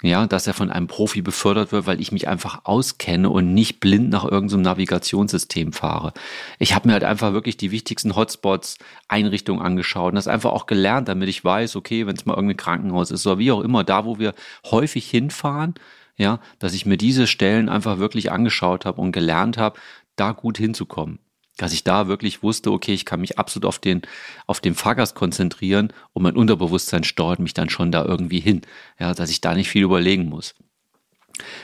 ja, 0.02 0.26
dass 0.26 0.46
er 0.46 0.54
von 0.54 0.70
einem 0.70 0.86
Profi 0.86 1.20
befördert 1.22 1.72
wird, 1.72 1.86
weil 1.86 2.00
ich 2.00 2.12
mich 2.12 2.26
einfach 2.26 2.64
auskenne 2.64 3.28
und 3.28 3.52
nicht 3.52 3.80
blind 3.80 4.10
nach 4.10 4.24
irgendeinem 4.24 4.62
Navigationssystem 4.62 5.72
fahre. 5.72 6.12
Ich 6.58 6.74
habe 6.74 6.88
mir 6.88 6.94
halt 6.94 7.04
einfach 7.04 7.32
wirklich 7.32 7.56
die 7.56 7.70
wichtigsten 7.70 8.16
Hotspots, 8.16 8.78
Einrichtungen 9.08 9.62
angeschaut 9.62 10.12
und 10.12 10.16
das 10.16 10.28
einfach 10.28 10.52
auch 10.52 10.66
gelernt, 10.66 11.08
damit 11.08 11.28
ich 11.28 11.44
weiß, 11.44 11.76
okay, 11.76 12.06
wenn 12.06 12.16
es 12.16 12.24
mal 12.24 12.34
irgendein 12.34 12.56
Krankenhaus 12.56 13.10
ist 13.10 13.26
oder 13.26 13.38
wie 13.38 13.52
auch 13.52 13.60
immer, 13.60 13.84
da 13.84 14.04
wo 14.04 14.18
wir 14.18 14.34
häufig 14.70 15.08
hinfahren, 15.10 15.74
ja, 16.16 16.40
dass 16.58 16.74
ich 16.74 16.86
mir 16.86 16.96
diese 16.96 17.26
Stellen 17.26 17.68
einfach 17.68 17.98
wirklich 17.98 18.32
angeschaut 18.32 18.86
habe 18.86 19.00
und 19.00 19.12
gelernt 19.12 19.58
habe, 19.58 19.78
da 20.16 20.32
gut 20.32 20.58
hinzukommen 20.58 21.18
dass 21.56 21.72
ich 21.72 21.84
da 21.84 22.08
wirklich 22.08 22.42
wusste, 22.42 22.72
okay, 22.72 22.94
ich 22.94 23.04
kann 23.04 23.20
mich 23.20 23.38
absolut 23.38 23.66
auf 23.66 23.78
den, 23.78 24.02
auf 24.46 24.60
den 24.60 24.74
Fahrgast 24.74 25.14
konzentrieren 25.14 25.92
und 26.12 26.22
mein 26.22 26.36
Unterbewusstsein 26.36 27.04
steuert 27.04 27.38
mich 27.38 27.54
dann 27.54 27.68
schon 27.68 27.92
da 27.92 28.04
irgendwie 28.04 28.40
hin, 28.40 28.62
ja, 28.98 29.14
dass 29.14 29.30
ich 29.30 29.40
da 29.40 29.54
nicht 29.54 29.68
viel 29.68 29.82
überlegen 29.82 30.26
muss. 30.26 30.54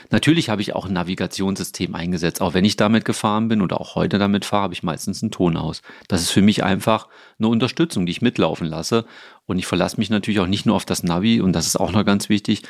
Natürlich 0.09 0.49
habe 0.49 0.61
ich 0.61 0.73
auch 0.75 0.85
ein 0.85 0.93
Navigationssystem 0.93 1.93
eingesetzt. 1.95 2.41
Auch 2.41 2.53
wenn 2.53 2.65
ich 2.65 2.77
damit 2.77 3.05
gefahren 3.05 3.47
bin 3.47 3.61
oder 3.61 3.79
auch 3.79 3.95
heute 3.95 4.17
damit 4.17 4.45
fahre, 4.45 4.63
habe 4.63 4.73
ich 4.73 4.83
meistens 4.83 5.21
einen 5.21 5.31
Ton 5.31 5.57
aus. 5.57 5.81
Das 6.07 6.21
ist 6.21 6.31
für 6.31 6.41
mich 6.41 6.63
einfach 6.63 7.07
eine 7.37 7.47
Unterstützung, 7.47 8.05
die 8.05 8.11
ich 8.11 8.21
mitlaufen 8.21 8.67
lasse. 8.67 9.05
Und 9.45 9.59
ich 9.59 9.67
verlasse 9.67 9.97
mich 9.97 10.09
natürlich 10.09 10.39
auch 10.39 10.47
nicht 10.47 10.65
nur 10.65 10.75
auf 10.75 10.85
das 10.85 11.03
Navi. 11.03 11.41
Und 11.41 11.53
das 11.53 11.67
ist 11.67 11.79
auch 11.79 11.91
noch 11.91 12.05
ganz 12.05 12.29
wichtig. 12.29 12.63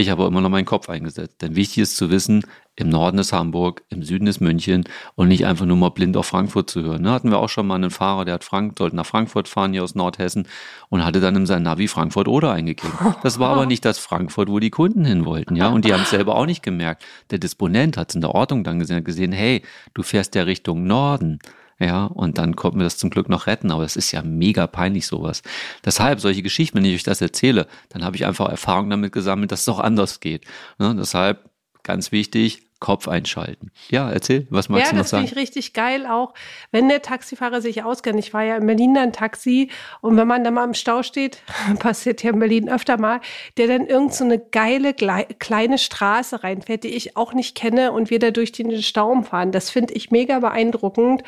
Ich 0.00 0.10
habe 0.10 0.26
immer 0.26 0.40
noch 0.40 0.48
meinen 0.48 0.64
Kopf 0.64 0.88
eingesetzt. 0.88 1.42
Denn 1.42 1.56
wichtig 1.56 1.78
ist 1.78 1.96
zu 1.96 2.08
wissen, 2.08 2.44
im 2.76 2.88
Norden 2.88 3.18
ist 3.18 3.32
Hamburg, 3.32 3.82
im 3.88 4.04
Süden 4.04 4.28
ist 4.28 4.40
München 4.40 4.84
und 5.16 5.26
nicht 5.26 5.44
einfach 5.44 5.66
nur 5.66 5.76
mal 5.76 5.88
blind 5.88 6.16
auf 6.16 6.26
Frankfurt 6.26 6.70
zu 6.70 6.84
hören. 6.84 7.02
Da 7.02 7.10
hatten 7.10 7.32
wir 7.32 7.40
auch 7.40 7.48
schon 7.48 7.66
mal 7.66 7.74
einen 7.74 7.90
Fahrer, 7.90 8.24
der 8.24 8.34
hat 8.34 8.44
Frank, 8.44 8.78
sollte 8.78 8.94
nach 8.94 9.06
Frankfurt 9.06 9.48
fahren 9.48 9.72
hier 9.72 9.82
aus 9.82 9.96
Nordhessen 9.96 10.46
und 10.88 11.04
hatte 11.04 11.18
dann 11.18 11.34
in 11.34 11.46
sein 11.46 11.64
Navi 11.64 11.88
Frankfurt 11.88 12.28
oder 12.28 12.52
eingegeben. 12.52 12.92
Das 13.24 13.40
war 13.40 13.50
aber 13.50 13.66
nicht 13.66 13.84
das 13.84 13.98
Frankfurt, 13.98 14.48
wo 14.48 14.60
die 14.60 14.70
Kunden 14.70 15.04
hin 15.04 15.24
wollten, 15.24 15.56
ja. 15.56 15.66
Und 15.66 15.84
die 15.84 15.92
haben 15.92 16.02
es 16.02 16.10
selber 16.10 16.36
auch 16.36 16.46
nicht 16.46 16.62
gemerkt. 16.62 17.04
Der 17.32 17.40
Disponent 17.40 17.96
hat 17.96 18.10
es 18.10 18.14
in 18.14 18.20
der 18.20 18.36
Ordnung 18.36 18.62
dann 18.62 18.78
gesehen, 18.78 19.02
gesehen, 19.02 19.32
hey, 19.32 19.62
du 19.94 20.04
fährst 20.04 20.36
ja 20.36 20.44
Richtung 20.44 20.86
Norden. 20.86 21.40
Ja, 21.80 22.06
und 22.06 22.38
dann 22.38 22.56
konnten 22.56 22.80
wir 22.80 22.84
das 22.84 22.98
zum 22.98 23.10
Glück 23.10 23.28
noch 23.28 23.46
retten, 23.46 23.70
aber 23.70 23.84
es 23.84 23.94
ist 23.94 24.10
ja 24.10 24.22
mega 24.22 24.66
peinlich 24.66 25.06
sowas. 25.06 25.42
Deshalb 25.84 26.20
solche 26.20 26.42
Geschichten, 26.42 26.78
wenn 26.78 26.84
ich 26.84 26.94
euch 26.94 27.02
das 27.04 27.20
erzähle, 27.20 27.68
dann 27.90 28.04
habe 28.04 28.16
ich 28.16 28.26
einfach 28.26 28.48
Erfahrung 28.48 28.90
damit 28.90 29.12
gesammelt, 29.12 29.52
dass 29.52 29.62
es 29.62 29.68
auch 29.68 29.78
anders 29.78 30.18
geht. 30.18 30.44
Ne? 30.78 30.94
Deshalb 30.96 31.48
ganz 31.84 32.10
wichtig, 32.10 32.68
Kopf 32.80 33.08
einschalten. 33.08 33.72
Ja, 33.88 34.10
erzähl, 34.10 34.46
was 34.50 34.68
magst 34.68 34.86
ja, 34.86 34.90
du 34.92 34.98
noch 34.98 35.06
sagen? 35.06 35.24
Ja, 35.24 35.26
das 35.26 35.30
finde 35.30 35.42
ich 35.42 35.48
richtig 35.48 35.72
geil 35.72 36.06
auch, 36.06 36.32
wenn 36.70 36.88
der 36.88 37.02
Taxifahrer 37.02 37.60
sich 37.60 37.82
auskennt. 37.82 38.20
Ich 38.20 38.32
war 38.32 38.44
ja 38.44 38.56
in 38.56 38.66
Berlin 38.66 38.96
ein 38.96 39.12
Taxi 39.12 39.70
und 40.00 40.16
wenn 40.16 40.28
man 40.28 40.44
da 40.44 40.52
mal 40.52 40.64
im 40.64 40.74
Stau 40.74 41.02
steht, 41.02 41.42
passiert 41.80 42.22
ja 42.22 42.30
in 42.30 42.38
Berlin 42.38 42.68
öfter 42.68 42.98
mal, 42.98 43.20
der 43.56 43.66
dann 43.66 43.86
irgend 43.86 44.14
so 44.14 44.24
eine 44.24 44.38
geile 44.38 44.94
kleine 44.94 45.78
Straße 45.78 46.44
reinfährt, 46.44 46.84
die 46.84 46.88
ich 46.88 47.16
auch 47.16 47.32
nicht 47.32 47.56
kenne 47.56 47.90
und 47.90 48.10
wir 48.10 48.20
da 48.20 48.30
durch 48.30 48.52
den 48.52 48.80
Stau 48.80 49.22
fahren. 49.22 49.50
Das 49.50 49.70
finde 49.70 49.94
ich 49.94 50.12
mega 50.12 50.38
beeindruckend 50.38 51.24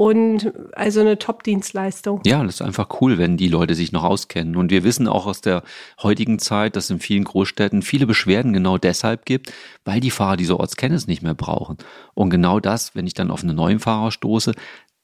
und 0.00 0.52
also 0.76 1.00
eine 1.00 1.18
Top-Dienstleistung. 1.18 2.20
Ja, 2.24 2.44
das 2.44 2.54
ist 2.54 2.62
einfach 2.62 3.00
cool, 3.00 3.18
wenn 3.18 3.36
die 3.36 3.48
Leute 3.48 3.74
sich 3.74 3.90
noch 3.90 4.04
auskennen. 4.04 4.54
Und 4.54 4.70
wir 4.70 4.84
wissen 4.84 5.08
auch 5.08 5.26
aus 5.26 5.40
der 5.40 5.64
heutigen 6.00 6.38
Zeit, 6.38 6.76
dass 6.76 6.84
es 6.84 6.90
in 6.90 7.00
vielen 7.00 7.24
Großstädten 7.24 7.82
viele 7.82 8.06
Beschwerden 8.06 8.52
genau 8.52 8.78
deshalb 8.78 9.24
gibt, 9.24 9.52
weil 9.84 9.98
die 9.98 10.12
Fahrer 10.12 10.36
diese 10.36 10.60
Ortskenntnis 10.60 11.08
nicht 11.08 11.22
mehr 11.22 11.34
brauchen. 11.34 11.78
Und 12.14 12.30
genau 12.30 12.60
das, 12.60 12.94
wenn 12.94 13.08
ich 13.08 13.14
dann 13.14 13.32
auf 13.32 13.42
einen 13.42 13.56
neuen 13.56 13.80
Fahrer 13.80 14.12
stoße, 14.12 14.52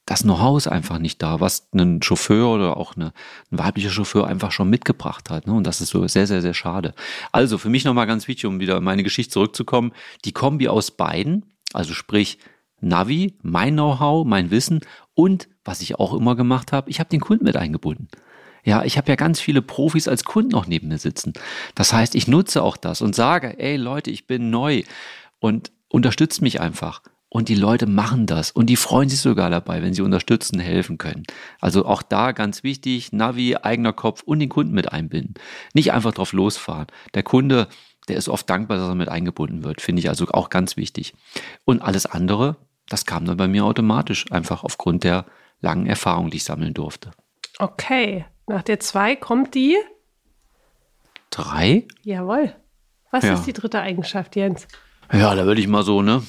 das 0.05 0.23
Know-how 0.23 0.55
ist 0.55 0.67
einfach 0.67 0.97
nicht 0.97 1.21
da, 1.21 1.41
was 1.41 1.67
ein 1.73 2.01
Chauffeur 2.01 2.47
oder 2.47 2.77
auch 2.77 2.95
eine, 2.95 3.11
ein 3.51 3.59
weiblicher 3.59 3.89
Chauffeur 3.89 4.27
einfach 4.27 4.53
schon 4.53 4.69
mitgebracht 4.69 5.29
hat. 5.29 5.45
Ne? 5.45 5.51
Und 5.51 5.67
das 5.67 5.81
ist 5.81 5.89
so 5.89 6.07
sehr, 6.07 6.25
sehr, 6.25 6.41
sehr 6.41 6.53
schade. 6.53 6.93
Also 7.33 7.57
für 7.57 7.69
mich 7.69 7.83
nochmal 7.83 8.07
ganz 8.07 8.29
wichtig, 8.29 8.45
um 8.45 8.61
wieder 8.61 8.77
in 8.77 8.83
meine 8.85 9.03
Geschichte 9.03 9.33
zurückzukommen, 9.33 9.91
die 10.23 10.31
Kombi 10.31 10.69
aus 10.69 10.91
beiden, 10.91 11.51
also 11.73 11.93
sprich 11.93 12.39
Navi, 12.85 13.33
mein 13.41 13.73
Know-how, 13.73 14.25
mein 14.25 14.51
Wissen 14.51 14.81
und 15.13 15.49
was 15.63 15.81
ich 15.81 15.95
auch 15.95 16.13
immer 16.13 16.35
gemacht 16.35 16.71
habe, 16.71 16.89
ich 16.89 16.99
habe 16.99 17.09
den 17.09 17.19
Kunden 17.19 17.45
mit 17.45 17.57
eingebunden. 17.57 18.07
Ja, 18.63 18.83
ich 18.83 18.97
habe 18.97 19.09
ja 19.09 19.15
ganz 19.15 19.39
viele 19.39 19.61
Profis 19.61 20.07
als 20.07 20.23
Kunden 20.23 20.55
auch 20.55 20.65
neben 20.65 20.87
mir 20.87 20.97
sitzen. 20.97 21.33
Das 21.75 21.93
heißt, 21.93 22.15
ich 22.15 22.27
nutze 22.27 22.63
auch 22.63 22.77
das 22.77 23.01
und 23.01 23.15
sage, 23.15 23.59
ey 23.59 23.75
Leute, 23.75 24.09
ich 24.11 24.27
bin 24.27 24.49
neu 24.49 24.83
und 25.39 25.71
unterstützt 25.89 26.41
mich 26.41 26.61
einfach. 26.61 27.01
Und 27.29 27.49
die 27.49 27.55
Leute 27.55 27.85
machen 27.85 28.27
das 28.27 28.51
und 28.51 28.67
die 28.67 28.77
freuen 28.77 29.09
sich 29.09 29.19
sogar 29.19 29.49
dabei, 29.49 29.81
wenn 29.81 29.93
sie 29.93 30.01
unterstützen, 30.01 30.59
helfen 30.59 30.97
können. 30.97 31.23
Also 31.59 31.85
auch 31.85 32.01
da 32.01 32.31
ganz 32.31 32.63
wichtig, 32.63 33.11
Navi, 33.11 33.57
eigener 33.57 33.93
Kopf 33.93 34.23
und 34.23 34.39
den 34.39 34.47
Kunden 34.49 34.73
mit 34.73 34.93
einbinden. 34.93 35.33
Nicht 35.73 35.91
einfach 35.91 36.13
drauf 36.13 36.31
losfahren. 36.31 36.87
Der 37.13 37.23
Kunde, 37.23 37.67
der 38.07 38.15
ist 38.15 38.29
oft 38.29 38.49
dankbar, 38.49 38.77
dass 38.77 38.87
er 38.87 38.95
mit 38.95 39.09
eingebunden 39.09 39.63
wird, 39.63 39.81
finde 39.81 39.99
ich 39.99 40.09
also 40.09 40.27
auch 40.29 40.49
ganz 40.49 40.77
wichtig. 40.77 41.13
Und 41.65 41.81
alles 41.81 42.05
andere, 42.05 42.55
das 42.89 43.05
kam 43.05 43.25
dann 43.25 43.37
bei 43.37 43.47
mir 43.47 43.65
automatisch, 43.65 44.31
einfach 44.31 44.63
aufgrund 44.63 45.03
der 45.03 45.25
langen 45.61 45.87
Erfahrung, 45.87 46.29
die 46.29 46.37
ich 46.37 46.43
sammeln 46.43 46.73
durfte. 46.73 47.11
Okay, 47.57 48.25
nach 48.47 48.63
der 48.63 48.79
zwei 48.79 49.15
kommt 49.15 49.55
die? 49.55 49.77
Drei? 51.31 51.87
Jawohl. 52.03 52.55
Was 53.11 53.23
ja. 53.23 53.33
ist 53.33 53.45
die 53.45 53.53
dritte 53.53 53.79
Eigenschaft, 53.79 54.35
Jens? 54.35 54.67
Ja, 55.11 55.35
da 55.35 55.45
würde 55.45 55.61
ich 55.61 55.67
mal 55.67 55.83
so, 55.83 56.01
ne? 56.01 56.23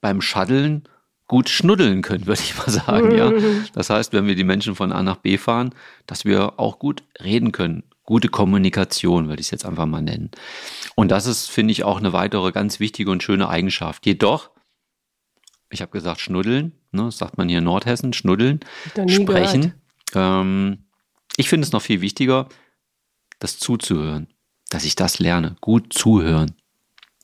Beim 0.00 0.20
Shutteln 0.20 0.88
gut 1.26 1.48
schnuddeln 1.48 2.02
können, 2.02 2.26
würde 2.26 2.42
ich 2.42 2.56
mal 2.58 2.70
sagen, 2.70 3.16
ja. 3.16 3.32
Das 3.72 3.90
heißt, 3.90 4.12
wenn 4.12 4.26
wir 4.26 4.34
die 4.34 4.44
Menschen 4.44 4.74
von 4.74 4.92
A 4.92 5.02
nach 5.02 5.16
B 5.16 5.38
fahren, 5.38 5.74
dass 6.06 6.24
wir 6.24 6.58
auch 6.58 6.78
gut 6.78 7.02
reden 7.22 7.52
können. 7.52 7.84
Gute 8.04 8.28
Kommunikation, 8.28 9.28
würde 9.28 9.40
ich 9.40 9.46
es 9.46 9.50
jetzt 9.50 9.64
einfach 9.64 9.86
mal 9.86 10.02
nennen. 10.02 10.30
Und 10.94 11.10
das 11.10 11.26
ist, 11.26 11.50
finde 11.50 11.72
ich, 11.72 11.84
auch 11.84 11.96
eine 11.98 12.12
weitere 12.12 12.52
ganz 12.52 12.78
wichtige 12.78 13.10
und 13.10 13.22
schöne 13.22 13.48
Eigenschaft. 13.48 14.04
Jedoch 14.04 14.50
ich 15.74 15.82
habe 15.82 15.92
gesagt 15.92 16.20
schnuddeln, 16.20 16.72
ne, 16.92 17.04
das 17.04 17.18
sagt 17.18 17.36
man 17.36 17.48
hier 17.48 17.58
in 17.58 17.64
Nordhessen, 17.64 18.12
schnuddeln, 18.12 18.60
sprechen. 19.08 19.74
Ähm, 20.14 20.84
ich 21.36 21.48
finde 21.48 21.66
es 21.66 21.72
noch 21.72 21.82
viel 21.82 22.00
wichtiger, 22.00 22.48
das 23.40 23.58
zuzuhören, 23.58 24.28
dass 24.70 24.84
ich 24.84 24.96
das 24.96 25.18
lerne, 25.18 25.56
gut 25.60 25.92
zuhören. 25.92 26.52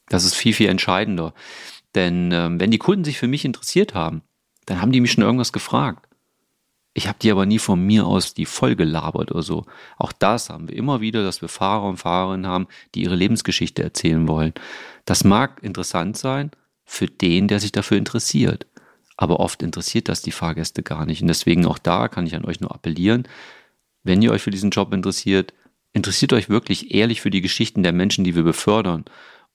Das 0.09 0.25
ist 0.25 0.35
viel, 0.35 0.53
viel 0.53 0.69
entscheidender. 0.69 1.33
Denn 1.95 2.31
ähm, 2.33 2.61
wenn 2.61 2.71
die 2.71 2.79
Kunden 2.79 3.05
sich 3.05 3.19
für 3.19 3.29
mich 3.29 3.45
interessiert 3.45 3.95
haben, 3.95 4.23
dann 4.67 4.81
haben 4.83 4.93
die 4.93 5.01
mich 5.01 5.13
schon 5.13 5.25
irgendwas 5.25 5.53
gefragt. 5.53 6.07
Ich 6.93 7.07
habe 7.07 7.19
die 7.23 7.31
aber 7.31 7.47
nie 7.47 7.61
von 7.61 7.81
mir 7.81 8.05
aus 8.07 8.35
die 8.35 8.47
voll 8.47 8.75
gelabert 8.75 9.31
oder 9.31 9.43
so. 9.43 9.65
Auch 9.97 10.13
das 10.13 10.51
haben 10.51 10.69
wir 10.69 10.77
immer 10.77 11.01
wieder, 11.01 11.23
dass 11.23 11.41
wir 11.41 11.49
Fahrer 11.49 11.85
und 11.85 11.99
Fahrerinnen 11.99 12.49
haben, 12.49 12.67
die 12.95 13.05
ihre 13.05 13.15
Lebensgeschichte 13.15 13.83
erzählen 13.83 14.27
wollen. 14.27 14.53
Das 15.05 15.23
mag 15.23 15.63
interessant 15.63 16.17
sein, 16.17 16.51
für 16.91 17.07
den, 17.07 17.47
der 17.47 17.61
sich 17.61 17.71
dafür 17.71 17.97
interessiert. 17.97 18.67
Aber 19.17 19.39
oft 19.39 19.63
interessiert 19.63 20.09
das 20.09 20.23
die 20.23 20.33
Fahrgäste 20.33 20.83
gar 20.83 21.07
nicht. 21.07 21.23
Und 21.23 21.29
deswegen 21.29 21.65
auch 21.67 21.79
da 21.79 22.09
kann 22.09 22.27
ich 22.27 22.35
an 22.35 22.45
euch 22.45 22.61
nur 22.61 22.75
appellieren, 22.75 23.29
wenn 24.03 24.21
ihr 24.23 24.33
euch 24.33 24.43
für 24.43 24.51
diesen 24.51 24.71
Job 24.71 24.93
interessiert, 24.93 25.55
interessiert 25.93 26.33
euch 26.33 26.49
wirklich 26.49 26.93
ehrlich 26.93 27.21
für 27.21 27.31
die 27.31 27.43
Geschichten 27.43 27.85
der 27.85 27.93
Menschen, 27.93 28.25
die 28.25 28.35
wir 28.35 28.43
befördern. 28.43 29.05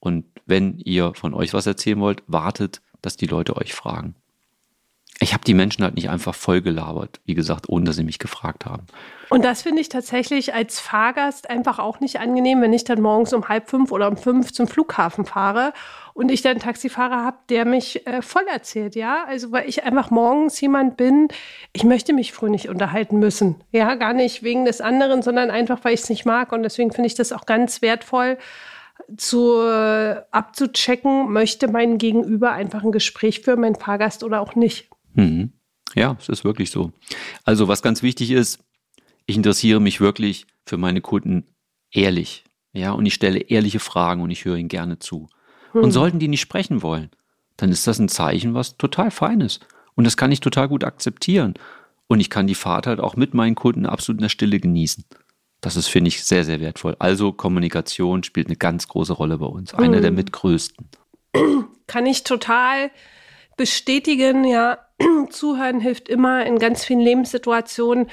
Und 0.00 0.24
wenn 0.46 0.78
ihr 0.78 1.12
von 1.14 1.34
euch 1.34 1.52
was 1.52 1.66
erzählen 1.66 2.00
wollt, 2.00 2.22
wartet, 2.26 2.80
dass 3.02 3.18
die 3.18 3.26
Leute 3.26 3.56
euch 3.56 3.74
fragen. 3.74 4.14
Ich 5.18 5.32
habe 5.32 5.44
die 5.44 5.54
Menschen 5.54 5.82
halt 5.82 5.94
nicht 5.94 6.10
einfach 6.10 6.34
voll 6.34 6.60
gelabert, 6.60 7.20
wie 7.24 7.34
gesagt, 7.34 7.70
ohne 7.70 7.86
dass 7.86 7.96
sie 7.96 8.04
mich 8.04 8.18
gefragt 8.18 8.66
haben. 8.66 8.86
Und 9.30 9.44
das 9.44 9.62
finde 9.62 9.80
ich 9.80 9.88
tatsächlich 9.88 10.52
als 10.52 10.78
Fahrgast 10.78 11.48
einfach 11.48 11.78
auch 11.78 12.00
nicht 12.00 12.20
angenehm, 12.20 12.60
wenn 12.60 12.72
ich 12.74 12.84
dann 12.84 13.00
morgens 13.00 13.32
um 13.32 13.48
halb 13.48 13.70
fünf 13.70 13.92
oder 13.92 14.08
um 14.08 14.18
fünf 14.18 14.52
zum 14.52 14.68
Flughafen 14.68 15.24
fahre 15.24 15.72
und 16.12 16.30
ich 16.30 16.42
dann 16.42 16.52
einen 16.52 16.60
Taxifahrer 16.60 17.24
habe, 17.24 17.38
der 17.48 17.64
mich 17.64 18.06
äh, 18.06 18.20
voll 18.20 18.44
erzählt, 18.52 18.94
ja. 18.94 19.24
Also 19.26 19.52
weil 19.52 19.68
ich 19.68 19.84
einfach 19.84 20.10
morgens 20.10 20.60
jemand 20.60 20.98
bin, 20.98 21.28
ich 21.72 21.84
möchte 21.84 22.12
mich 22.12 22.32
früh 22.32 22.50
nicht 22.50 22.68
unterhalten 22.68 23.18
müssen. 23.18 23.56
Ja, 23.72 23.94
gar 23.94 24.12
nicht 24.12 24.42
wegen 24.42 24.66
des 24.66 24.82
anderen, 24.82 25.22
sondern 25.22 25.50
einfach, 25.50 25.82
weil 25.82 25.94
ich 25.94 26.00
es 26.02 26.10
nicht 26.10 26.26
mag. 26.26 26.52
Und 26.52 26.62
deswegen 26.62 26.92
finde 26.92 27.06
ich 27.06 27.14
das 27.14 27.32
auch 27.32 27.46
ganz 27.46 27.80
wertvoll, 27.80 28.36
zu 29.16 29.60
äh, 29.60 30.16
abzuchecken, 30.30 31.32
möchte 31.32 31.68
mein 31.68 31.98
Gegenüber 31.98 32.52
einfach 32.52 32.82
ein 32.82 32.92
Gespräch 32.92 33.40
führen, 33.40 33.60
mein 33.60 33.74
Fahrgast 33.76 34.24
oder 34.24 34.40
auch 34.40 34.54
nicht. 34.54 34.88
Mhm. 35.16 35.52
Ja, 35.94 36.16
es 36.20 36.28
ist 36.28 36.44
wirklich 36.44 36.70
so. 36.70 36.92
Also 37.44 37.68
was 37.68 37.82
ganz 37.82 38.02
wichtig 38.02 38.30
ist, 38.30 38.60
ich 39.26 39.36
interessiere 39.36 39.80
mich 39.80 40.00
wirklich 40.00 40.46
für 40.64 40.76
meine 40.76 41.00
Kunden 41.00 41.46
ehrlich. 41.90 42.44
Ja, 42.72 42.92
und 42.92 43.06
ich 43.06 43.14
stelle 43.14 43.40
ehrliche 43.40 43.80
Fragen 43.80 44.20
und 44.20 44.30
ich 44.30 44.44
höre 44.44 44.56
ihnen 44.56 44.68
gerne 44.68 44.98
zu. 44.98 45.28
Hm. 45.72 45.84
Und 45.84 45.92
sollten 45.92 46.18
die 46.18 46.28
nicht 46.28 46.42
sprechen 46.42 46.82
wollen, 46.82 47.10
dann 47.56 47.70
ist 47.70 47.86
das 47.86 47.98
ein 47.98 48.08
Zeichen, 48.08 48.54
was 48.54 48.76
total 48.76 49.10
fein 49.10 49.40
ist. 49.40 49.66
Und 49.94 50.04
das 50.04 50.16
kann 50.16 50.30
ich 50.30 50.40
total 50.40 50.68
gut 50.68 50.84
akzeptieren. 50.84 51.54
Und 52.06 52.20
ich 52.20 52.30
kann 52.30 52.46
die 52.46 52.54
Fahrt 52.54 52.86
halt 52.86 53.00
auch 53.00 53.16
mit 53.16 53.34
meinen 53.34 53.54
Kunden 53.54 53.86
absolut 53.86 54.20
in 54.20 54.24
der 54.24 54.28
Stille 54.28 54.60
genießen. 54.60 55.04
Das 55.62 55.76
ist, 55.76 55.88
finde 55.88 56.08
ich, 56.08 56.22
sehr, 56.22 56.44
sehr 56.44 56.60
wertvoll. 56.60 56.96
Also 56.98 57.32
Kommunikation 57.32 58.22
spielt 58.22 58.48
eine 58.48 58.56
ganz 58.56 58.88
große 58.88 59.14
Rolle 59.14 59.38
bei 59.38 59.46
uns. 59.46 59.72
Eine 59.72 59.96
hm. 59.96 60.02
der 60.02 60.12
mitgrößten. 60.12 60.88
Kann 61.86 62.06
ich 62.06 62.24
total 62.24 62.90
bestätigen, 63.56 64.44
ja. 64.44 64.78
Zuhören 65.30 65.80
hilft 65.80 66.08
immer 66.08 66.46
in 66.46 66.58
ganz 66.58 66.84
vielen 66.84 67.00
Lebenssituationen 67.00 68.08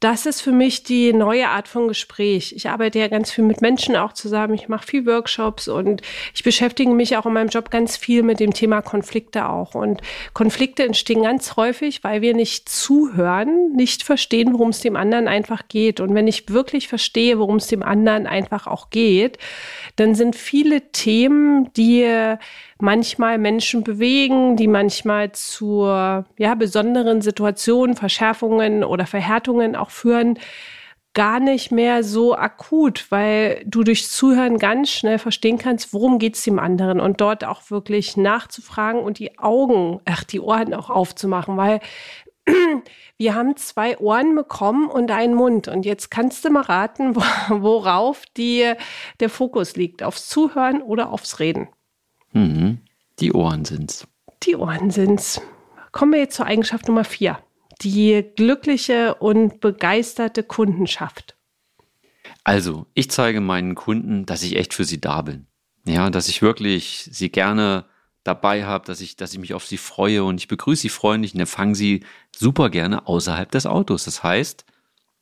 das 0.00 0.26
ist 0.26 0.42
für 0.42 0.52
mich 0.52 0.82
die 0.82 1.14
neue 1.14 1.48
Art 1.48 1.66
von 1.66 1.88
Gespräch. 1.88 2.52
Ich 2.54 2.68
arbeite 2.68 2.98
ja 2.98 3.08
ganz 3.08 3.30
viel 3.30 3.44
mit 3.44 3.62
Menschen 3.62 3.96
auch 3.96 4.12
zusammen. 4.12 4.52
Ich 4.52 4.68
mache 4.68 4.86
viel 4.86 5.06
Workshops 5.06 5.66
und 5.66 6.02
ich 6.34 6.42
beschäftige 6.42 6.90
mich 6.90 7.16
auch 7.16 7.24
in 7.24 7.32
meinem 7.32 7.48
Job 7.48 7.70
ganz 7.70 7.96
viel 7.96 8.22
mit 8.22 8.38
dem 8.38 8.52
Thema 8.52 8.82
Konflikte 8.82 9.48
auch. 9.48 9.74
Und 9.74 10.02
Konflikte 10.34 10.84
entstehen 10.84 11.22
ganz 11.22 11.56
häufig, 11.56 12.04
weil 12.04 12.20
wir 12.20 12.34
nicht 12.34 12.68
zuhören, 12.68 13.72
nicht 13.72 14.02
verstehen, 14.02 14.52
worum 14.52 14.68
es 14.70 14.80
dem 14.80 14.96
anderen 14.96 15.26
einfach 15.26 15.68
geht. 15.68 16.00
Und 16.00 16.14
wenn 16.14 16.28
ich 16.28 16.50
wirklich 16.50 16.88
verstehe, 16.88 17.38
worum 17.38 17.56
es 17.56 17.68
dem 17.68 17.82
anderen 17.82 18.26
einfach 18.26 18.66
auch 18.66 18.90
geht, 18.90 19.38
dann 19.96 20.14
sind 20.14 20.36
viele 20.36 20.90
Themen, 20.90 21.72
die 21.74 22.36
manchmal 22.78 23.38
Menschen 23.38 23.84
bewegen, 23.84 24.56
die 24.56 24.68
manchmal 24.68 25.32
zu 25.32 25.84
ja, 25.84 26.54
besonderen 26.54 27.22
Situationen, 27.22 27.96
Verschärfungen 27.96 28.84
oder 28.84 29.06
Verhärtungen 29.06 29.76
auch 29.84 29.90
führen, 29.90 30.38
gar 31.14 31.38
nicht 31.38 31.70
mehr 31.70 32.02
so 32.02 32.36
akut, 32.36 33.06
weil 33.10 33.62
du 33.66 33.84
durch 33.84 34.08
Zuhören 34.08 34.58
ganz 34.58 34.90
schnell 34.90 35.18
verstehen 35.18 35.58
kannst, 35.58 35.92
worum 35.92 36.18
geht 36.18 36.34
es 36.34 36.42
dem 36.42 36.58
anderen 36.58 37.00
und 37.00 37.20
dort 37.20 37.44
auch 37.44 37.70
wirklich 37.70 38.16
nachzufragen 38.16 39.00
und 39.00 39.20
die 39.20 39.38
Augen, 39.38 40.00
ach, 40.04 40.24
die 40.24 40.40
Ohren 40.40 40.74
auch 40.74 40.90
aufzumachen, 40.90 41.56
weil 41.56 41.80
wir 43.16 43.34
haben 43.34 43.56
zwei 43.56 43.96
Ohren 43.98 44.34
bekommen 44.34 44.88
und 44.88 45.10
einen 45.12 45.34
Mund. 45.34 45.68
Und 45.68 45.86
jetzt 45.86 46.10
kannst 46.10 46.44
du 46.44 46.50
mal 46.50 46.62
raten, 46.62 47.14
worauf 47.16 48.24
die, 48.36 48.72
der 49.20 49.30
Fokus 49.30 49.76
liegt. 49.76 50.02
Aufs 50.02 50.28
Zuhören 50.28 50.82
oder 50.82 51.10
aufs 51.10 51.38
Reden. 51.38 51.68
Mhm. 52.32 52.80
Die 53.20 53.32
Ohren 53.32 53.64
sind's. 53.64 54.06
Die 54.42 54.56
Ohren 54.56 54.90
sind's. 54.90 55.40
Kommen 55.92 56.12
wir 56.12 56.18
jetzt 56.18 56.34
zur 56.34 56.46
Eigenschaft 56.46 56.88
Nummer 56.88 57.04
vier. 57.04 57.38
Die 57.82 58.24
glückliche 58.36 59.14
und 59.16 59.60
begeisterte 59.60 60.42
Kundenschaft. 60.42 61.36
Also, 62.44 62.86
ich 62.94 63.10
zeige 63.10 63.40
meinen 63.40 63.74
Kunden, 63.74 64.26
dass 64.26 64.42
ich 64.42 64.56
echt 64.56 64.74
für 64.74 64.84
sie 64.84 65.00
da 65.00 65.22
bin. 65.22 65.46
Ja, 65.86 66.10
dass 66.10 66.28
ich 66.28 66.42
wirklich 66.42 67.08
sie 67.10 67.30
gerne 67.30 67.84
dabei 68.22 68.64
habe, 68.64 68.86
dass 68.86 69.00
ich, 69.00 69.16
dass 69.16 69.32
ich 69.32 69.38
mich 69.38 69.54
auf 69.54 69.66
sie 69.66 69.76
freue 69.76 70.24
und 70.24 70.40
ich 70.40 70.48
begrüße 70.48 70.82
sie 70.82 70.88
freundlich 70.88 71.34
und 71.34 71.40
empfange 71.40 71.74
sie 71.74 72.04
super 72.34 72.70
gerne 72.70 73.06
außerhalb 73.06 73.50
des 73.50 73.66
Autos. 73.66 74.04
Das 74.04 74.22
heißt, 74.22 74.64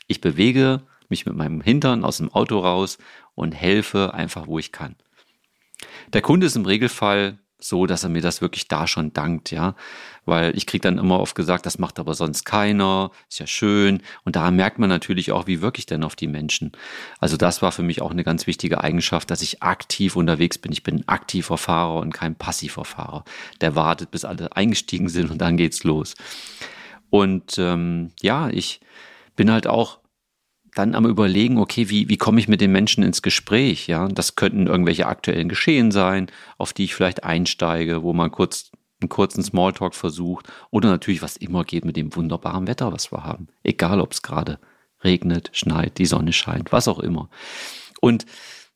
ich 0.07 0.21
bewege 0.21 0.83
mich 1.09 1.27
mit 1.27 1.35
meinem 1.35 1.61
Hintern 1.61 2.05
aus 2.05 2.19
dem 2.19 2.33
Auto 2.33 2.59
raus 2.59 2.99
und 3.35 3.53
helfe 3.53 4.15
einfach, 4.15 4.47
wo 4.47 4.59
ich 4.59 4.73
kann. 4.73 4.95
Der 6.13 6.23
Kunde 6.23 6.47
ist 6.47 6.57
im 6.57 6.65
Regelfall 6.65 7.39
so, 7.65 7.87
dass 7.87 8.03
er 8.03 8.09
mir 8.09 8.23
das 8.23 8.41
wirklich 8.41 8.69
da 8.69 8.87
schon 8.87 9.13
dankt, 9.13 9.51
ja. 9.51 9.75
Weil 10.25 10.57
ich 10.57 10.67
kriege 10.67 10.83
dann 10.83 10.99
immer 10.99 11.21
oft 11.21 11.35
gesagt, 11.35 11.67
das 11.67 11.79
macht 11.79 11.99
aber 11.99 12.15
sonst 12.15 12.45
keiner, 12.45 13.11
ist 13.29 13.41
ja 13.41 13.47
schön. 13.47 14.03
Und 14.25 14.37
da 14.37 14.51
merkt 14.51 14.79
man 14.79 14.89
natürlich 14.89 15.33
auch, 15.33 15.47
wie 15.47 15.63
wirklich 15.63 15.87
denn 15.87 16.05
auf 16.05 16.15
die 16.15 16.29
Menschen. 16.29 16.73
Also 17.19 17.37
das 17.37 17.63
war 17.63 17.73
für 17.73 17.83
mich 17.83 18.03
auch 18.03 18.11
eine 18.11 18.25
ganz 18.25 18.47
wichtige 18.47 18.83
Eigenschaft, 18.83 19.31
dass 19.31 19.43
ich 19.43 19.63
aktiv 19.63 20.15
unterwegs 20.17 20.59
bin. 20.59 20.73
Ich 20.73 20.83
bin 20.83 20.97
ein 20.97 21.09
aktiver 21.09 21.59
Fahrer 21.59 22.01
und 22.01 22.13
kein 22.13 22.35
passiver 22.35 22.85
Fahrer. 22.85 23.25
Der 23.61 23.75
wartet, 23.75 24.11
bis 24.11 24.25
alle 24.25 24.55
eingestiegen 24.57 25.09
sind 25.09 25.31
und 25.31 25.39
dann 25.39 25.57
geht's 25.57 25.85
los. 25.85 26.15
Und 27.11 27.59
ähm, 27.59 28.13
ja, 28.21 28.49
ich 28.49 28.81
bin 29.35 29.51
halt 29.51 29.67
auch 29.67 30.02
dann 30.75 30.95
am 30.95 31.07
überlegen, 31.07 31.59
okay, 31.59 31.91
wie, 31.91 32.09
wie 32.09 32.17
komme 32.17 32.41
ich 32.41 32.49
mit 32.49 32.61
den 32.61 32.73
Menschen 32.73 33.05
ins 33.05 33.23
Gespräch? 33.23 33.87
Ja, 33.87 34.09
das 34.09 34.37
könnten 34.37 34.67
irgendwelche 34.67 35.07
aktuellen 35.07 35.49
Geschehen 35.49 35.91
sein, 35.91 36.29
auf 36.57 36.73
die 36.73 36.85
ich 36.85 36.95
vielleicht 36.95 37.25
einsteige, 37.25 38.03
wo 38.03 38.13
man 38.13 38.31
kurz 38.31 38.71
einen 39.01 39.09
kurzen 39.09 39.43
Smalltalk 39.43 39.95
versucht 39.95 40.47
oder 40.71 40.89
natürlich, 40.89 41.23
was 41.23 41.37
immer 41.37 41.65
geht 41.65 41.85
mit 41.85 41.97
dem 41.97 42.15
wunderbaren 42.15 42.67
Wetter, 42.67 42.93
was 42.93 43.13
wir 43.13 43.25
haben. 43.25 43.49
Egal, 43.63 44.01
ob 44.01 44.13
es 44.13 44.23
gerade 44.23 44.59
regnet, 45.05 45.51
schneit, 45.53 45.99
die 45.99 46.07
Sonne 46.07 46.33
scheint, 46.33 46.73
was 46.73 46.89
auch 46.89 47.01
immer. 47.01 47.29
Und 48.01 48.25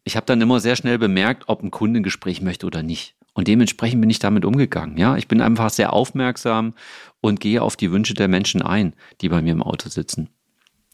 ich 0.05 0.17
habe 0.17 0.27
dann 0.27 0.41
immer 0.41 0.61
sehr 0.61 0.77
schnell 0.77 0.99
bemerkt, 0.99 1.45
ob 1.47 1.63
ein 1.63 1.71
Kunde 1.71 2.01
ein 2.01 2.03
Gespräch 2.03 2.43
möchte 2.43 2.67
oder 2.67 2.83
nicht. 2.83 3.15
Und 3.35 3.49
dementsprechend 3.49 4.01
bin 4.01 4.11
ich 4.11 4.19
damit 4.19 4.45
umgegangen. 4.45 4.99
Ja, 4.99 5.17
ich 5.17 5.29
bin 5.29 5.41
einfach 5.41 5.71
sehr 5.71 5.93
aufmerksam 5.93 6.75
und 7.21 7.41
gehe 7.41 7.63
auf 7.63 7.77
die 7.77 7.93
Wünsche 7.93 8.15
der 8.15 8.29
Menschen 8.29 8.63
ein, 8.63 8.95
die 9.21 9.29
bei 9.29 9.43
mir 9.43 9.53
im 9.53 9.63
Auto 9.63 9.89
sitzen. 9.89 10.31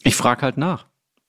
Ich 0.02 0.16
frage 0.16 0.42
halt 0.42 0.56
nach 0.56 0.86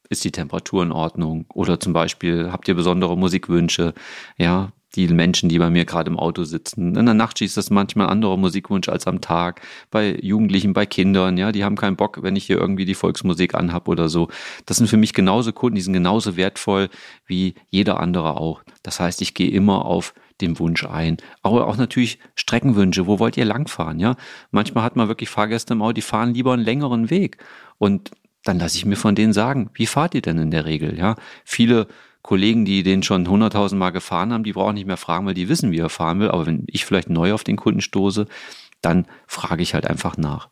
ist 0.09 0.23
die 0.23 0.31
Temperatur 0.31 0.83
in 0.83 0.91
Ordnung? 0.91 1.45
Oder 1.53 1.79
zum 1.79 1.93
Beispiel, 1.93 2.51
habt 2.51 2.67
ihr 2.67 2.75
besondere 2.75 3.17
Musikwünsche? 3.17 3.93
Ja, 4.37 4.71
die 4.95 5.07
Menschen, 5.07 5.49
die 5.49 5.57
bei 5.57 5.69
mir 5.69 5.85
gerade 5.85 6.11
im 6.11 6.19
Auto 6.19 6.43
sitzen. 6.43 6.95
In 6.95 7.05
der 7.05 7.15
Nacht 7.15 7.41
ist 7.41 7.57
das 7.57 7.69
manchmal 7.69 8.07
anderer 8.07 8.37
Musikwunsch 8.37 8.89
als 8.89 9.07
am 9.07 9.21
Tag. 9.21 9.61
Bei 9.89 10.17
Jugendlichen, 10.21 10.73
bei 10.73 10.85
Kindern, 10.85 11.37
ja, 11.37 11.51
die 11.51 11.63
haben 11.63 11.75
keinen 11.75 11.95
Bock, 11.95 12.21
wenn 12.21 12.35
ich 12.35 12.45
hier 12.45 12.57
irgendwie 12.57 12.85
die 12.85 12.93
Volksmusik 12.93 13.55
anhab 13.55 13.87
oder 13.87 14.07
so. 14.07 14.27
Das 14.65 14.77
sind 14.77 14.87
für 14.87 14.97
mich 14.97 15.13
genauso 15.13 15.51
Kunden, 15.51 15.75
die 15.75 15.81
sind 15.81 15.93
genauso 15.93 16.37
wertvoll 16.37 16.89
wie 17.25 17.55
jeder 17.69 17.99
andere 17.99 18.37
auch. 18.37 18.61
Das 18.83 18.99
heißt, 18.99 19.21
ich 19.21 19.33
gehe 19.33 19.49
immer 19.49 19.85
auf 19.85 20.13
den 20.41 20.59
Wunsch 20.59 20.85
ein. 20.85 21.17
Aber 21.41 21.67
auch 21.67 21.77
natürlich 21.77 22.19
Streckenwünsche. 22.35 23.07
Wo 23.07 23.17
wollt 23.17 23.37
ihr 23.37 23.45
langfahren? 23.45 23.99
Ja, 23.99 24.15
manchmal 24.51 24.83
hat 24.83 24.95
man 24.95 25.07
wirklich 25.07 25.29
Fahrgäste 25.29 25.73
im 25.73 25.81
Auto, 25.81 25.93
die 25.93 26.01
fahren 26.01 26.33
lieber 26.33 26.53
einen 26.53 26.63
längeren 26.63 27.09
Weg. 27.09 27.37
Und 27.79 28.11
dann 28.43 28.59
lasse 28.59 28.77
ich 28.77 28.85
mir 28.85 28.95
von 28.95 29.15
denen 29.15 29.33
sagen, 29.33 29.69
wie 29.73 29.85
fahrt 29.85 30.15
ihr 30.15 30.21
denn 30.21 30.37
in 30.37 30.51
der 30.51 30.65
Regel? 30.65 30.97
Ja, 30.97 31.15
viele 31.45 31.87
Kollegen, 32.21 32.65
die 32.65 32.83
den 32.83 33.03
schon 33.03 33.27
hunderttausend 33.27 33.79
Mal 33.79 33.91
gefahren 33.91 34.31
haben, 34.31 34.43
die 34.43 34.53
brauchen 34.53 34.75
nicht 34.75 34.87
mehr 34.87 34.97
fragen, 34.97 35.25
weil 35.25 35.33
die 35.33 35.49
wissen, 35.49 35.71
wie 35.71 35.79
er 35.79 35.89
fahren 35.89 36.19
will. 36.19 36.31
Aber 36.31 36.45
wenn 36.45 36.65
ich 36.67 36.85
vielleicht 36.85 37.09
neu 37.09 37.33
auf 37.33 37.43
den 37.43 37.57
Kunden 37.57 37.81
stoße, 37.81 38.27
dann 38.81 39.07
frage 39.27 39.61
ich 39.61 39.73
halt 39.73 39.87
einfach 39.87 40.17
nach. 40.17 40.49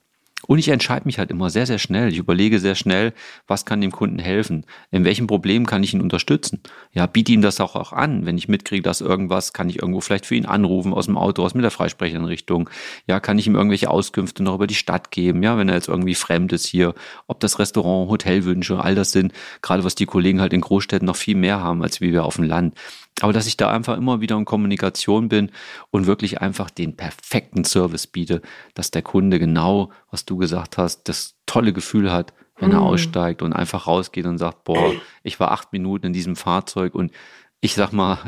Und 0.47 0.59
ich 0.59 0.69
entscheide 0.69 1.05
mich 1.05 1.19
halt 1.19 1.31
immer 1.31 1.49
sehr, 1.49 1.65
sehr 1.65 1.77
schnell. 1.77 2.09
Ich 2.09 2.17
überlege 2.17 2.59
sehr 2.59 2.75
schnell, 2.75 3.13
was 3.47 3.65
kann 3.65 3.81
dem 3.81 3.91
Kunden 3.91 4.19
helfen? 4.19 4.65
In 4.89 5.05
welchem 5.05 5.27
Problem 5.27 5.65
kann 5.65 5.83
ich 5.83 5.93
ihn 5.93 6.01
unterstützen? 6.01 6.61
Ja, 6.93 7.05
biete 7.05 7.31
ihm 7.31 7.41
das 7.41 7.59
auch, 7.59 7.75
auch 7.75 7.93
an. 7.93 8.25
Wenn 8.25 8.37
ich 8.37 8.47
mitkriege, 8.47 8.81
dass 8.81 9.01
irgendwas, 9.01 9.53
kann 9.53 9.69
ich 9.69 9.81
irgendwo 9.81 10.01
vielleicht 10.01 10.25
für 10.25 10.35
ihn 10.35 10.45
anrufen 10.45 10.93
aus 10.93 11.05
dem 11.05 11.17
Auto, 11.17 11.43
aus 11.43 11.53
mit 11.53 11.63
der 11.63 11.71
Freisprecheinrichtung. 11.71 12.69
Ja, 13.07 13.19
kann 13.19 13.37
ich 13.37 13.47
ihm 13.47 13.55
irgendwelche 13.55 13.89
Auskünfte 13.89 14.43
noch 14.43 14.55
über 14.55 14.67
die 14.67 14.75
Stadt 14.75 15.11
geben? 15.11 15.43
Ja, 15.43 15.57
wenn 15.57 15.69
er 15.69 15.75
jetzt 15.75 15.87
irgendwie 15.87 16.15
fremd 16.15 16.53
ist 16.53 16.65
hier, 16.65 16.95
ob 17.27 17.39
das 17.39 17.59
Restaurant, 17.59 18.09
Hotelwünsche, 18.09 18.79
all 18.79 18.95
das 18.95 19.11
sind, 19.11 19.33
gerade 19.61 19.83
was 19.83 19.95
die 19.95 20.05
Kollegen 20.05 20.41
halt 20.41 20.53
in 20.53 20.61
Großstädten 20.61 21.05
noch 21.05 21.15
viel 21.15 21.35
mehr 21.35 21.61
haben, 21.61 21.83
als 21.83 22.01
wie 22.01 22.13
wir 22.13 22.25
auf 22.25 22.35
dem 22.35 22.45
Land. 22.45 22.75
Aber 23.21 23.33
dass 23.33 23.47
ich 23.47 23.57
da 23.57 23.69
einfach 23.69 23.97
immer 23.97 24.21
wieder 24.21 24.37
in 24.37 24.45
Kommunikation 24.45 25.29
bin 25.29 25.51
und 25.89 26.07
wirklich 26.07 26.41
einfach 26.41 26.69
den 26.69 26.95
perfekten 26.95 27.63
Service 27.63 28.07
biete, 28.07 28.41
dass 28.73 28.91
der 28.91 29.01
Kunde 29.01 29.39
genau, 29.39 29.91
was 30.09 30.25
du 30.25 30.37
gesagt 30.37 30.77
hast, 30.77 31.07
das 31.07 31.35
tolle 31.45 31.73
Gefühl 31.73 32.11
hat, 32.11 32.33
wenn 32.57 32.71
er 32.71 32.81
mm. 32.81 32.83
aussteigt 32.83 33.41
und 33.41 33.53
einfach 33.53 33.87
rausgeht 33.87 34.25
und 34.25 34.37
sagt, 34.37 34.63
boah, 34.63 34.93
ich 35.23 35.39
war 35.39 35.51
acht 35.51 35.73
Minuten 35.73 36.07
in 36.07 36.13
diesem 36.13 36.35
Fahrzeug 36.35 36.95
und 36.95 37.11
ich 37.59 37.73
sag 37.73 37.91
mal, 37.91 38.19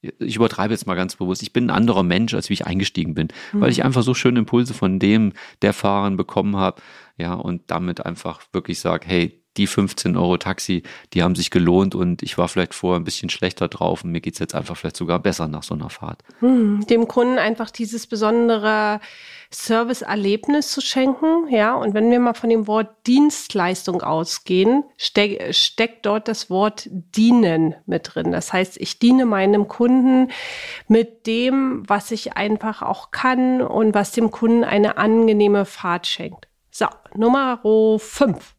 ich 0.00 0.36
übertreibe 0.36 0.72
jetzt 0.72 0.86
mal 0.86 0.94
ganz 0.94 1.16
bewusst, 1.16 1.42
ich 1.42 1.52
bin 1.52 1.66
ein 1.66 1.76
anderer 1.76 2.02
Mensch, 2.02 2.34
als 2.34 2.48
wie 2.48 2.54
ich 2.54 2.66
eingestiegen 2.66 3.14
bin, 3.14 3.28
mhm. 3.52 3.60
weil 3.60 3.70
ich 3.70 3.84
einfach 3.84 4.02
so 4.02 4.14
schöne 4.14 4.38
Impulse 4.38 4.74
von 4.74 4.98
dem, 4.98 5.32
der 5.62 5.72
Fahrern 5.72 6.16
bekommen 6.16 6.56
habe, 6.56 6.80
ja, 7.16 7.34
und 7.34 7.70
damit 7.70 8.04
einfach 8.06 8.42
wirklich 8.52 8.78
sage, 8.78 9.06
hey, 9.08 9.37
die 9.58 9.66
15 9.66 10.16
Euro 10.16 10.38
Taxi, 10.38 10.82
die 11.12 11.22
haben 11.22 11.34
sich 11.34 11.50
gelohnt 11.50 11.94
und 11.94 12.22
ich 12.22 12.38
war 12.38 12.48
vielleicht 12.48 12.74
vorher 12.74 12.98
ein 12.98 13.04
bisschen 13.04 13.28
schlechter 13.28 13.68
drauf 13.68 14.04
und 14.04 14.12
mir 14.12 14.20
geht 14.20 14.34
es 14.34 14.38
jetzt 14.38 14.54
einfach 14.54 14.76
vielleicht 14.76 14.96
sogar 14.96 15.18
besser 15.18 15.48
nach 15.48 15.62
so 15.62 15.74
einer 15.74 15.90
Fahrt. 15.90 16.22
Hm, 16.40 16.86
dem 16.88 17.08
Kunden 17.08 17.38
einfach 17.38 17.70
dieses 17.70 18.06
besondere 18.06 19.00
Serviceerlebnis 19.50 20.70
zu 20.70 20.80
schenken, 20.80 21.48
ja, 21.50 21.74
und 21.74 21.94
wenn 21.94 22.10
wir 22.10 22.20
mal 22.20 22.34
von 22.34 22.50
dem 22.50 22.66
Wort 22.66 22.88
Dienstleistung 23.06 24.02
ausgehen, 24.02 24.84
steck, 24.96 25.54
steckt 25.54 26.06
dort 26.06 26.28
das 26.28 26.50
Wort 26.50 26.88
dienen 26.90 27.74
mit 27.86 28.14
drin. 28.14 28.30
Das 28.30 28.52
heißt, 28.52 28.76
ich 28.78 28.98
diene 28.98 29.24
meinem 29.24 29.66
Kunden 29.66 30.30
mit 30.86 31.26
dem, 31.26 31.82
was 31.88 32.10
ich 32.10 32.36
einfach 32.36 32.82
auch 32.82 33.10
kann 33.10 33.62
und 33.62 33.94
was 33.94 34.12
dem 34.12 34.30
Kunden 34.30 34.64
eine 34.64 34.98
angenehme 34.98 35.64
Fahrt 35.64 36.06
schenkt. 36.06 36.46
So, 36.70 36.86
Nummer 37.14 37.60
5. 37.98 38.54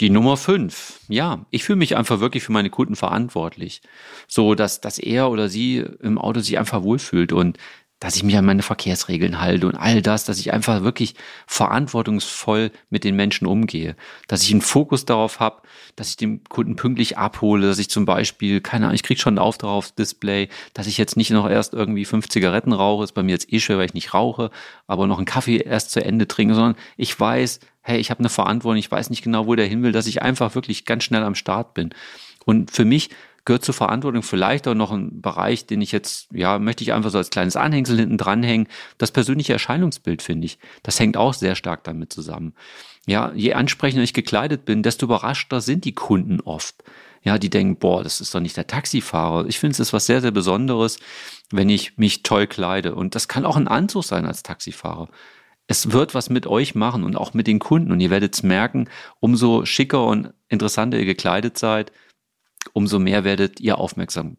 Die 0.00 0.10
Nummer 0.10 0.36
fünf. 0.36 1.00
Ja, 1.08 1.44
ich 1.50 1.64
fühle 1.64 1.78
mich 1.78 1.96
einfach 1.96 2.20
wirklich 2.20 2.44
für 2.44 2.52
meine 2.52 2.70
Kunden 2.70 2.94
verantwortlich. 2.94 3.82
So, 4.28 4.54
dass, 4.54 4.80
dass 4.80 4.98
er 4.98 5.30
oder 5.30 5.48
sie 5.48 5.84
im 6.00 6.18
Auto 6.18 6.38
sich 6.40 6.56
einfach 6.56 6.82
wohlfühlt 6.84 7.32
und 7.32 7.58
dass 8.00 8.14
ich 8.14 8.22
mich 8.22 8.36
an 8.36 8.44
meine 8.44 8.62
Verkehrsregeln 8.62 9.40
halte 9.40 9.66
und 9.66 9.74
all 9.74 10.02
das, 10.02 10.24
dass 10.24 10.38
ich 10.38 10.52
einfach 10.52 10.84
wirklich 10.84 11.14
verantwortungsvoll 11.48 12.70
mit 12.90 13.02
den 13.02 13.16
Menschen 13.16 13.46
umgehe, 13.46 13.96
dass 14.28 14.44
ich 14.44 14.52
einen 14.52 14.60
Fokus 14.60 15.04
darauf 15.04 15.40
habe, 15.40 15.62
dass 15.96 16.10
ich 16.10 16.16
den 16.16 16.44
Kunden 16.44 16.76
pünktlich 16.76 17.18
abhole, 17.18 17.66
dass 17.66 17.80
ich 17.80 17.90
zum 17.90 18.04
Beispiel, 18.04 18.60
keine 18.60 18.84
Ahnung, 18.84 18.94
ich 18.94 19.02
kriege 19.02 19.20
schon 19.20 19.32
einen 19.32 19.44
Auftrag 19.44 19.70
aufs 19.70 19.96
Display, 19.96 20.48
dass 20.74 20.86
ich 20.86 20.96
jetzt 20.96 21.16
nicht 21.16 21.30
noch 21.30 21.50
erst 21.50 21.74
irgendwie 21.74 22.04
fünf 22.04 22.28
Zigaretten 22.28 22.72
rauche, 22.72 23.02
ist 23.02 23.12
bei 23.14 23.24
mir 23.24 23.32
jetzt 23.32 23.52
eh 23.52 23.58
schwer, 23.58 23.78
weil 23.78 23.86
ich 23.86 23.94
nicht 23.94 24.14
rauche, 24.14 24.52
aber 24.86 25.08
noch 25.08 25.16
einen 25.16 25.26
Kaffee 25.26 25.56
erst 25.56 25.90
zu 25.90 26.04
Ende 26.04 26.28
trinke, 26.28 26.54
sondern 26.54 26.76
ich 26.96 27.18
weiß, 27.18 27.58
hey, 27.88 27.98
ich 27.98 28.10
habe 28.10 28.20
eine 28.20 28.28
Verantwortung, 28.28 28.78
ich 28.78 28.90
weiß 28.90 29.10
nicht 29.10 29.22
genau, 29.22 29.46
wo 29.46 29.54
der 29.54 29.66
hin 29.66 29.82
will, 29.82 29.92
dass 29.92 30.06
ich 30.06 30.22
einfach 30.22 30.54
wirklich 30.54 30.84
ganz 30.84 31.04
schnell 31.04 31.22
am 31.22 31.34
Start 31.34 31.74
bin. 31.74 31.90
Und 32.44 32.70
für 32.70 32.84
mich 32.84 33.10
gehört 33.44 33.64
zur 33.64 33.74
Verantwortung 33.74 34.22
vielleicht 34.22 34.68
auch 34.68 34.74
noch 34.74 34.92
ein 34.92 35.22
Bereich, 35.22 35.64
den 35.64 35.80
ich 35.80 35.90
jetzt, 35.90 36.28
ja, 36.32 36.58
möchte 36.58 36.84
ich 36.84 36.92
einfach 36.92 37.10
so 37.10 37.16
als 37.16 37.30
kleines 37.30 37.56
Anhängsel 37.56 37.98
hinten 37.98 38.18
dranhängen. 38.18 38.68
Das 38.98 39.10
persönliche 39.10 39.54
Erscheinungsbild, 39.54 40.20
finde 40.20 40.44
ich. 40.44 40.58
Das 40.82 41.00
hängt 41.00 41.16
auch 41.16 41.32
sehr 41.32 41.54
stark 41.54 41.82
damit 41.84 42.12
zusammen. 42.12 42.52
Ja, 43.06 43.32
je 43.34 43.54
ansprechender 43.54 44.04
ich 44.04 44.12
gekleidet 44.12 44.66
bin, 44.66 44.82
desto 44.82 45.06
überraschter 45.06 45.62
sind 45.62 45.86
die 45.86 45.94
Kunden 45.94 46.42
oft. 46.42 46.84
Ja, 47.22 47.38
die 47.38 47.48
denken, 47.48 47.76
boah, 47.76 48.04
das 48.04 48.20
ist 48.20 48.34
doch 48.34 48.40
nicht 48.40 48.58
der 48.58 48.66
Taxifahrer. 48.66 49.46
Ich 49.46 49.58
finde 49.58 49.72
es 49.72 49.80
ist 49.80 49.94
was 49.94 50.04
sehr, 50.04 50.20
sehr 50.20 50.30
Besonderes, 50.30 50.98
wenn 51.50 51.70
ich 51.70 51.96
mich 51.96 52.22
toll 52.22 52.46
kleide. 52.46 52.94
Und 52.94 53.14
das 53.14 53.28
kann 53.28 53.46
auch 53.46 53.56
ein 53.56 53.66
Anzug 53.66 54.04
sein 54.04 54.26
als 54.26 54.42
Taxifahrer 54.42 55.08
es 55.68 55.92
wird 55.92 56.14
was 56.14 56.30
mit 56.30 56.46
euch 56.46 56.74
machen 56.74 57.04
und 57.04 57.14
auch 57.16 57.34
mit 57.34 57.46
den 57.46 57.60
Kunden. 57.60 57.92
Und 57.92 58.00
ihr 58.00 58.10
werdet 58.10 58.34
es 58.34 58.42
merken, 58.42 58.88
umso 59.20 59.64
schicker 59.64 60.04
und 60.06 60.32
interessanter 60.48 60.98
ihr 60.98 61.04
gekleidet 61.04 61.58
seid, 61.58 61.92
umso 62.72 62.98
mehr 62.98 63.22
werdet 63.22 63.60
ihr 63.60 63.78
aufmerksam 63.78 64.38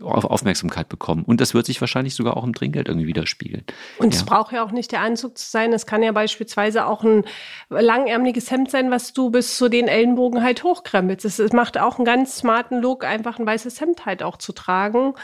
Aufmerksamkeit 0.00 0.88
bekommen. 0.88 1.22
Und 1.24 1.40
das 1.40 1.52
wird 1.52 1.66
sich 1.66 1.80
wahrscheinlich 1.80 2.14
sogar 2.14 2.36
auch 2.36 2.44
im 2.44 2.54
Trinkgeld 2.54 2.88
irgendwie 2.88 3.08
widerspiegeln. 3.08 3.64
Und 3.98 4.14
ja. 4.14 4.20
es 4.20 4.24
braucht 4.24 4.52
ja 4.52 4.64
auch 4.64 4.70
nicht 4.70 4.92
der 4.92 5.00
Anzug 5.00 5.36
zu 5.36 5.50
sein. 5.50 5.72
Es 5.72 5.84
kann 5.84 6.02
ja 6.02 6.12
beispielsweise 6.12 6.86
auch 6.86 7.02
ein 7.02 7.24
langärmeliges 7.68 8.50
Hemd 8.50 8.70
sein, 8.70 8.90
was 8.90 9.12
du 9.12 9.30
bis 9.30 9.58
zu 9.58 9.68
den 9.68 9.88
Ellenbogen 9.88 10.42
halt 10.42 10.62
hochkrempelst. 10.62 11.24
Es 11.24 11.52
macht 11.52 11.78
auch 11.78 11.96
einen 11.96 12.06
ganz 12.06 12.36
smarten 12.36 12.80
Look, 12.80 13.04
einfach 13.04 13.38
ein 13.38 13.46
weißes 13.46 13.80
Hemd 13.80 14.06
halt 14.06 14.22
auch 14.22 14.38
zu 14.38 14.52
tragen. 14.52 15.14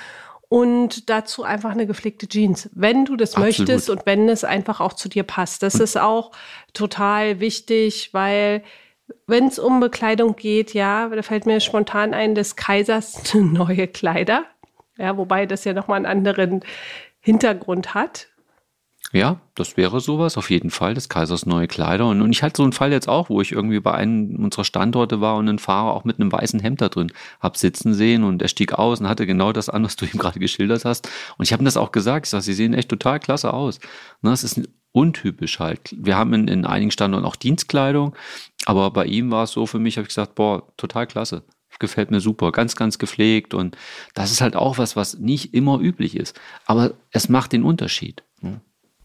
Und 0.53 1.09
dazu 1.09 1.45
einfach 1.45 1.71
eine 1.71 1.87
gepflegte 1.87 2.29
Jeans, 2.29 2.69
wenn 2.75 3.07
du 3.07 3.17
das 3.17 3.37
Absolut. 3.37 3.59
möchtest 3.59 3.88
und 3.88 4.05
wenn 4.05 4.29
es 4.29 4.45
einfach 4.45 4.81
auch 4.81 4.93
zu 4.93 5.09
dir 5.09 5.23
passt. 5.23 5.62
Das 5.62 5.77
ist 5.77 5.97
auch 5.97 6.31
total 6.75 7.41
wichtig, 7.41 8.11
weil 8.12 8.62
wenn 9.27 9.47
es 9.47 9.59
um 9.59 9.81
Bekleidung 9.81 10.37
geht, 10.37 10.75
ja, 10.75 11.09
da 11.09 11.23
fällt 11.23 11.47
mir 11.47 11.59
spontan 11.61 12.12
ein, 12.12 12.35
des 12.35 12.55
Kaisers 12.55 13.33
neue 13.35 13.88
Kleider. 13.88 14.45
Ja, 14.99 15.17
wobei 15.17 15.47
das 15.47 15.65
ja 15.65 15.73
nochmal 15.73 15.97
einen 15.97 16.05
anderen 16.05 16.61
Hintergrund 17.21 17.95
hat. 17.95 18.29
Ja, 19.14 19.42
das 19.55 19.77
wäre 19.77 20.01
sowas, 20.01 20.38
auf 20.38 20.48
jeden 20.48 20.70
Fall, 20.70 20.94
des 20.94 21.11
Kaisers 21.11 21.44
neue 21.44 21.68
Kleider. 21.68 22.09
Und, 22.09 22.22
und 22.22 22.31
ich 22.31 22.42
hatte 22.42 22.57
so 22.57 22.62
einen 22.62 22.72
Fall 22.72 22.92
jetzt 22.92 23.11
auch, 23.11 23.29
wo 23.29 23.42
ich 23.42 23.53
irgendwie 23.53 23.79
bei 23.79 23.92
einem 23.92 24.42
unserer 24.42 24.64
Standorte 24.64 25.20
war 25.20 25.37
und 25.37 25.51
einen 25.51 25.59
Fahrer 25.59 25.92
auch 25.92 26.05
mit 26.05 26.18
einem 26.18 26.33
weißen 26.33 26.61
Hemd 26.61 26.81
da 26.81 26.88
drin 26.88 27.12
hab 27.38 27.59
sitzen 27.59 27.92
sehen 27.92 28.25
und 28.25 28.40
er 28.40 28.48
stieg 28.48 28.72
aus 28.72 29.01
und 29.01 29.09
hatte 29.09 29.27
genau 29.27 29.53
das 29.53 29.68
an, 29.68 29.85
was 29.85 29.96
du 29.96 30.07
ihm 30.12 30.18
gerade 30.18 30.40
geschildert 30.40 30.87
hast. 30.87 31.11
Und 31.37 31.44
ich 31.44 31.53
habe 31.53 31.62
ihm 31.62 31.66
das 31.66 31.77
auch 31.77 31.92
gesagt, 31.92 32.27
ich 32.27 32.31
sage, 32.31 32.42
sie 32.42 32.55
sehen 32.55 32.72
echt 32.72 32.88
total 32.88 33.20
klasse 33.20 33.53
aus. 33.53 33.81
Ne, 34.22 34.33
es 34.33 34.44
ist 34.44 34.62
untypisch 34.92 35.59
halt. 35.59 35.94
Wir 35.98 36.16
haben 36.16 36.33
in, 36.33 36.48
in 36.48 36.64
einigen 36.64 36.90
Standorten 36.90 37.27
auch 37.27 37.37
Dienstkleidung, 37.37 38.14
aber 38.64 38.90
bei 38.92 39.05
ihm 39.05 39.31
war 39.31 39.44
es 39.44 39.53
so 39.53 39.66
für 39.66 39.79
mich, 39.79 39.98
habe 39.98 40.05
ich 40.05 40.09
gesagt, 40.09 40.35
boah, 40.37 40.72
total 40.79 41.07
klasse. 41.07 41.44
Gefällt 41.79 42.11
mir 42.11 42.20
super, 42.20 42.53
ganz, 42.53 42.77
ganz 42.77 42.98
gepflegt 42.98 43.53
und 43.55 43.77
das 44.14 44.31
ist 44.31 44.40
halt 44.40 44.57
auch 44.57 44.79
was, 44.79 44.96
was 44.96 45.18
nicht 45.18 45.53
immer 45.53 45.81
üblich 45.81 46.16
ist. 46.16 46.38
Aber 46.64 46.94
es 47.11 47.29
macht 47.29 47.53
den 47.53 47.64
Unterschied. 47.64 48.22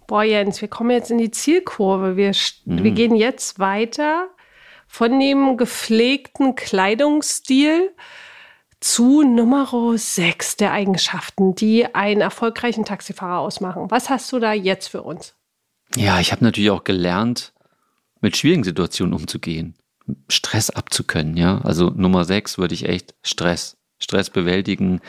Boah, 0.08 0.24
Jens, 0.24 0.62
wir 0.62 0.70
kommen 0.70 0.92
jetzt 0.92 1.12
in 1.12 1.18
die 1.18 1.32
Zielkurve. 1.32 2.16
Wir, 2.16 2.32
mhm. 2.66 2.84
wir 2.84 2.92
gehen 2.92 3.16
jetzt 3.16 3.60
weiter 3.60 4.30
von 4.88 5.20
dem 5.20 5.58
gepflegten 5.58 6.56
Kleidungsstil 6.56 7.92
zu 8.80 9.24
Nummer 9.24 9.98
6 9.98 10.58
der 10.58 10.72
Eigenschaften, 10.72 11.56
die 11.56 11.94
einen 11.94 12.22
erfolgreichen 12.22 12.86
Taxifahrer 12.86 13.40
ausmachen. 13.40 13.90
Was 13.92 14.10
hast 14.10 14.32
du 14.32 14.40
da 14.40 14.54
jetzt 14.54 14.88
für 14.88 15.02
uns? 15.02 15.36
Ja, 15.96 16.20
ich 16.20 16.32
habe 16.32 16.44
natürlich 16.44 16.70
auch 16.72 16.84
gelernt, 16.84 17.54
mit 18.22 18.38
schwierigen 18.38 18.64
Situationen 18.64 19.14
umzugehen, 19.14 19.76
Stress 20.30 20.70
abzukönnen, 20.70 21.38
ja. 21.38 21.60
Also 21.62 21.90
Nummer 21.90 22.24
sechs 22.24 22.58
würde 22.58 22.74
ich 22.74 22.88
echt 22.88 23.16
Stress, 23.24 23.77
Stress 24.00 24.30
bewältigen. 24.30 25.02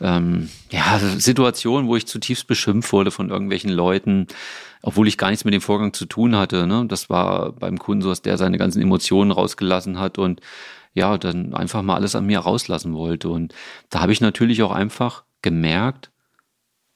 Ähm, 0.00 0.50
ja, 0.70 0.98
Situationen, 0.98 1.88
wo 1.88 1.96
ich 1.96 2.06
zutiefst 2.06 2.46
beschimpft 2.46 2.92
wurde 2.92 3.10
von 3.10 3.30
irgendwelchen 3.30 3.70
Leuten, 3.70 4.26
obwohl 4.82 5.08
ich 5.08 5.18
gar 5.18 5.30
nichts 5.30 5.44
mit 5.44 5.54
dem 5.54 5.60
Vorgang 5.60 5.92
zu 5.92 6.06
tun 6.06 6.36
hatte. 6.36 6.66
Ne? 6.66 6.84
Das 6.86 7.08
war 7.08 7.52
beim 7.52 7.78
Kunden 7.78 8.02
so, 8.02 8.10
dass 8.10 8.22
der 8.22 8.36
seine 8.36 8.58
ganzen 8.58 8.82
Emotionen 8.82 9.30
rausgelassen 9.30 9.98
hat 9.98 10.18
und 10.18 10.40
ja, 10.92 11.18
dann 11.18 11.54
einfach 11.54 11.82
mal 11.82 11.96
alles 11.96 12.14
an 12.14 12.26
mir 12.26 12.38
rauslassen 12.38 12.94
wollte. 12.94 13.28
Und 13.28 13.54
da 13.90 14.00
habe 14.00 14.12
ich 14.12 14.20
natürlich 14.20 14.62
auch 14.62 14.70
einfach 14.70 15.24
gemerkt, 15.42 16.10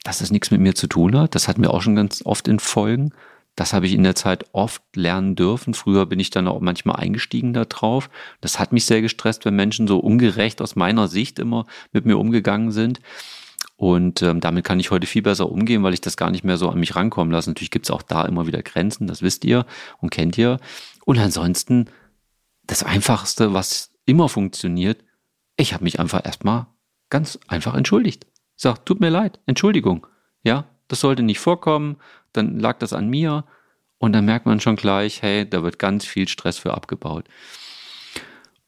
dass 0.04 0.18
das 0.18 0.30
nichts 0.30 0.50
mit 0.50 0.60
mir 0.60 0.74
zu 0.74 0.86
tun 0.86 1.18
hat. 1.18 1.34
Das 1.34 1.48
hatten 1.48 1.62
wir 1.62 1.74
auch 1.74 1.82
schon 1.82 1.96
ganz 1.96 2.22
oft 2.24 2.46
in 2.46 2.60
Folgen. 2.60 3.12
Das 3.58 3.72
habe 3.72 3.86
ich 3.86 3.92
in 3.92 4.04
der 4.04 4.14
Zeit 4.14 4.44
oft 4.52 4.84
lernen 4.94 5.34
dürfen. 5.34 5.74
Früher 5.74 6.06
bin 6.06 6.20
ich 6.20 6.30
dann 6.30 6.46
auch 6.46 6.60
manchmal 6.60 6.94
eingestiegen 6.94 7.52
da 7.52 7.64
drauf. 7.64 8.08
Das 8.40 8.60
hat 8.60 8.72
mich 8.72 8.84
sehr 8.84 9.02
gestresst, 9.02 9.44
wenn 9.44 9.56
Menschen 9.56 9.88
so 9.88 9.98
ungerecht 9.98 10.62
aus 10.62 10.76
meiner 10.76 11.08
Sicht 11.08 11.40
immer 11.40 11.66
mit 11.90 12.06
mir 12.06 12.18
umgegangen 12.18 12.70
sind. 12.70 13.00
Und 13.74 14.22
ähm, 14.22 14.38
damit 14.38 14.64
kann 14.64 14.78
ich 14.78 14.92
heute 14.92 15.08
viel 15.08 15.22
besser 15.22 15.50
umgehen, 15.50 15.82
weil 15.82 15.92
ich 15.92 16.00
das 16.00 16.16
gar 16.16 16.30
nicht 16.30 16.44
mehr 16.44 16.56
so 16.56 16.68
an 16.68 16.78
mich 16.78 16.94
rankommen 16.94 17.32
lasse. 17.32 17.50
Natürlich 17.50 17.72
gibt 17.72 17.86
es 17.86 17.90
auch 17.90 18.02
da 18.02 18.26
immer 18.26 18.46
wieder 18.46 18.62
Grenzen, 18.62 19.08
das 19.08 19.22
wisst 19.22 19.44
ihr 19.44 19.66
und 20.00 20.10
kennt 20.10 20.38
ihr. 20.38 20.60
Und 21.04 21.18
ansonsten, 21.18 21.86
das 22.62 22.84
Einfachste, 22.84 23.54
was 23.54 23.90
immer 24.04 24.28
funktioniert, 24.28 25.02
ich 25.56 25.74
habe 25.74 25.82
mich 25.82 25.98
einfach 25.98 26.24
erstmal 26.24 26.68
ganz 27.10 27.40
einfach 27.48 27.74
entschuldigt. 27.74 28.24
Sag, 28.54 28.86
tut 28.86 29.00
mir 29.00 29.10
leid, 29.10 29.40
Entschuldigung. 29.46 30.06
Ja, 30.44 30.66
das 30.86 31.00
sollte 31.00 31.24
nicht 31.24 31.40
vorkommen 31.40 31.96
dann 32.38 32.58
lag 32.58 32.78
das 32.78 32.92
an 32.92 33.08
mir 33.08 33.44
und 33.98 34.12
dann 34.12 34.24
merkt 34.24 34.46
man 34.46 34.60
schon 34.60 34.76
gleich, 34.76 35.22
hey, 35.22 35.48
da 35.48 35.62
wird 35.62 35.78
ganz 35.78 36.04
viel 36.04 36.28
Stress 36.28 36.58
für 36.58 36.74
abgebaut. 36.74 37.24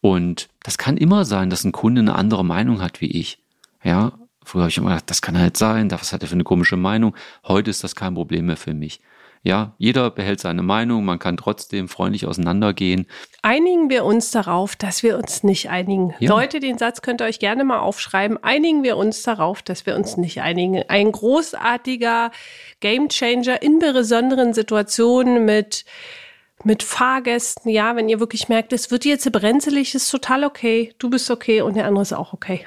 Und 0.00 0.48
das 0.62 0.78
kann 0.78 0.96
immer 0.96 1.24
sein, 1.24 1.50
dass 1.50 1.64
ein 1.64 1.72
Kunde 1.72 2.00
eine 2.00 2.14
andere 2.14 2.44
Meinung 2.44 2.80
hat 2.80 3.00
wie 3.00 3.10
ich. 3.10 3.42
Ja, 3.82 4.12
früher 4.42 4.62
habe 4.62 4.70
ich 4.70 4.78
immer 4.78 4.90
gedacht, 4.90 5.10
das 5.10 5.22
kann 5.22 5.38
halt 5.38 5.56
sein, 5.56 5.90
was 5.90 6.12
hat 6.12 6.22
er 6.22 6.28
für 6.28 6.34
eine 6.34 6.44
komische 6.44 6.76
Meinung. 6.76 7.14
Heute 7.46 7.70
ist 7.70 7.84
das 7.84 7.94
kein 7.94 8.14
Problem 8.14 8.46
mehr 8.46 8.56
für 8.56 8.74
mich. 8.74 9.00
Ja, 9.42 9.74
jeder 9.78 10.10
behält 10.10 10.38
seine 10.38 10.62
Meinung, 10.62 11.04
man 11.04 11.18
kann 11.18 11.38
trotzdem 11.38 11.88
freundlich 11.88 12.26
auseinandergehen. 12.26 13.06
Einigen 13.40 13.88
wir 13.88 14.04
uns 14.04 14.30
darauf, 14.30 14.76
dass 14.76 15.02
wir 15.02 15.16
uns 15.16 15.42
nicht 15.42 15.70
einigen. 15.70 16.14
Ja. 16.18 16.28
Leute, 16.28 16.60
den 16.60 16.76
Satz 16.76 17.00
könnt 17.00 17.22
ihr 17.22 17.24
euch 17.24 17.38
gerne 17.38 17.64
mal 17.64 17.78
aufschreiben. 17.78 18.36
Einigen 18.42 18.82
wir 18.82 18.98
uns 18.98 19.22
darauf, 19.22 19.62
dass 19.62 19.86
wir 19.86 19.96
uns 19.96 20.18
nicht 20.18 20.42
einigen. 20.42 20.82
Ein 20.88 21.10
großartiger 21.10 22.32
Gamechanger 22.80 23.62
in 23.62 23.78
besonderen 23.78 24.52
Situationen 24.52 25.46
mit 25.46 25.86
mit 26.62 26.82
Fahrgästen, 26.82 27.70
ja, 27.70 27.96
wenn 27.96 28.10
ihr 28.10 28.20
wirklich 28.20 28.50
merkt, 28.50 28.74
es 28.74 28.90
wird 28.90 29.06
jetzt 29.06 29.32
brenzelig, 29.32 29.94
ist 29.94 30.10
total 30.10 30.44
okay, 30.44 30.92
du 30.98 31.08
bist 31.08 31.30
okay 31.30 31.62
und 31.62 31.74
der 31.74 31.86
andere 31.86 32.02
ist 32.02 32.12
auch 32.12 32.34
okay. 32.34 32.66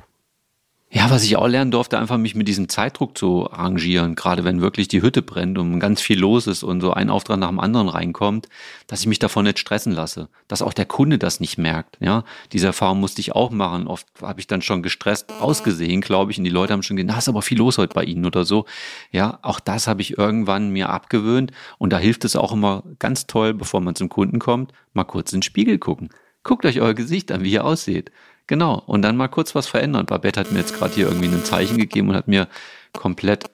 Ja, 0.95 1.09
was 1.09 1.23
ich 1.23 1.37
auch 1.37 1.47
lernen 1.47 1.71
durfte, 1.71 1.97
einfach 1.97 2.19
mich 2.19 2.35
mit 2.35 2.47
diesem 2.47 2.69
Zeitdruck 2.69 3.17
zu 3.17 3.51
arrangieren, 3.51 4.13
gerade 4.13 4.43
wenn 4.43 4.61
wirklich 4.61 4.87
die 4.87 5.01
Hütte 5.01 5.23
brennt 5.23 5.57
und 5.57 5.79
ganz 5.79 6.01
viel 6.01 6.19
los 6.19 6.45
ist 6.45 6.61
und 6.61 6.81
so 6.81 6.93
ein 6.93 7.09
Auftrag 7.09 7.39
nach 7.39 7.47
dem 7.47 7.59
anderen 7.59 7.89
reinkommt, 7.89 8.47
dass 8.85 8.99
ich 8.99 9.07
mich 9.07 9.17
davon 9.17 9.45
nicht 9.45 9.57
stressen 9.57 9.91
lasse, 9.91 10.29
dass 10.47 10.61
auch 10.61 10.71
der 10.71 10.85
Kunde 10.85 11.17
das 11.17 11.39
nicht 11.39 11.57
merkt. 11.57 11.97
Ja, 11.99 12.23
diese 12.51 12.67
Erfahrung 12.67 12.99
musste 12.99 13.21
ich 13.21 13.31
auch 13.31 13.49
machen. 13.49 13.87
Oft 13.87 14.05
habe 14.21 14.39
ich 14.39 14.45
dann 14.45 14.61
schon 14.61 14.83
gestresst 14.83 15.31
ausgesehen, 15.41 16.01
glaube 16.01 16.31
ich, 16.31 16.37
und 16.37 16.43
die 16.43 16.51
Leute 16.51 16.73
haben 16.73 16.83
schon 16.83 16.95
gesagt, 16.95 17.11
na, 17.11 17.17
ist 17.17 17.27
aber 17.27 17.41
viel 17.41 17.57
los 17.57 17.79
heute 17.79 17.95
bei 17.95 18.03
Ihnen 18.03 18.27
oder 18.27 18.45
so. 18.45 18.67
Ja, 19.11 19.39
auch 19.41 19.59
das 19.59 19.87
habe 19.87 20.03
ich 20.03 20.19
irgendwann 20.19 20.69
mir 20.69 20.89
abgewöhnt 20.89 21.53
und 21.79 21.91
da 21.91 21.97
hilft 21.97 22.23
es 22.23 22.35
auch 22.35 22.51
immer 22.51 22.83
ganz 22.99 23.25
toll, 23.25 23.55
bevor 23.55 23.81
man 23.81 23.95
zum 23.95 24.09
Kunden 24.09 24.37
kommt, 24.37 24.73
mal 24.93 25.05
kurz 25.05 25.33
in 25.33 25.39
den 25.39 25.43
Spiegel 25.43 25.79
gucken. 25.79 26.09
Guckt 26.43 26.65
euch 26.65 26.81
euer 26.81 26.93
Gesicht 26.93 27.31
an, 27.31 27.43
wie 27.43 27.53
ihr 27.53 27.65
aussieht. 27.65 28.11
Genau. 28.47 28.81
Und 28.85 29.01
dann 29.01 29.17
mal 29.17 29.29
kurz 29.29 29.55
was 29.55 29.67
verändern. 29.67 30.05
Babette 30.05 30.39
hat 30.39 30.51
mir 30.51 30.59
jetzt 30.59 30.75
gerade 30.75 30.93
hier 30.93 31.07
irgendwie 31.07 31.27
ein 31.27 31.45
Zeichen 31.45 31.77
gegeben 31.77 32.09
und 32.09 32.15
hat 32.15 32.27
mir 32.27 32.47
komplett 32.91 33.49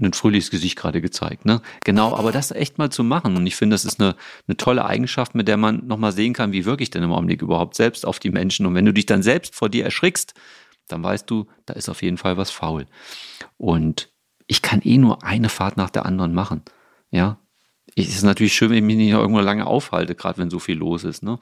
ein 0.00 0.12
Frühlingsgesicht 0.12 0.76
gerade 0.76 1.00
gezeigt. 1.00 1.44
Ne? 1.44 1.60
Genau, 1.84 2.14
aber 2.14 2.30
das 2.30 2.52
echt 2.52 2.78
mal 2.78 2.90
zu 2.90 3.02
machen. 3.02 3.36
Und 3.36 3.46
ich 3.46 3.56
finde, 3.56 3.74
das 3.74 3.84
ist 3.84 4.00
eine, 4.00 4.14
eine 4.46 4.56
tolle 4.56 4.84
Eigenschaft, 4.84 5.34
mit 5.34 5.48
der 5.48 5.56
man 5.56 5.86
nochmal 5.86 6.12
sehen 6.12 6.34
kann, 6.34 6.52
wie 6.52 6.64
wirke 6.64 6.82
ich 6.82 6.90
denn 6.90 7.02
im 7.02 7.12
Augenblick 7.12 7.42
überhaupt 7.42 7.74
selbst 7.74 8.06
auf 8.06 8.20
die 8.20 8.30
Menschen. 8.30 8.64
Und 8.66 8.74
wenn 8.74 8.84
du 8.84 8.92
dich 8.92 9.06
dann 9.06 9.22
selbst 9.22 9.56
vor 9.56 9.68
dir 9.68 9.84
erschrickst, 9.84 10.34
dann 10.86 11.02
weißt 11.02 11.28
du, 11.28 11.46
da 11.66 11.74
ist 11.74 11.88
auf 11.88 12.02
jeden 12.02 12.16
Fall 12.16 12.36
was 12.36 12.50
faul. 12.50 12.86
Und 13.56 14.10
ich 14.46 14.62
kann 14.62 14.80
eh 14.82 14.98
nur 14.98 15.24
eine 15.24 15.48
Fahrt 15.48 15.76
nach 15.76 15.90
der 15.90 16.06
anderen 16.06 16.32
machen. 16.32 16.62
Ja, 17.10 17.38
es 17.96 18.08
ist 18.08 18.22
natürlich 18.22 18.54
schön, 18.54 18.70
wenn 18.70 18.78
ich 18.78 18.84
mich 18.84 18.96
nicht 18.96 19.10
irgendwo 19.10 19.40
lange 19.40 19.66
aufhalte, 19.66 20.14
gerade 20.14 20.38
wenn 20.38 20.50
so 20.50 20.58
viel 20.58 20.76
los 20.76 21.04
ist. 21.04 21.22
Ne? 21.22 21.38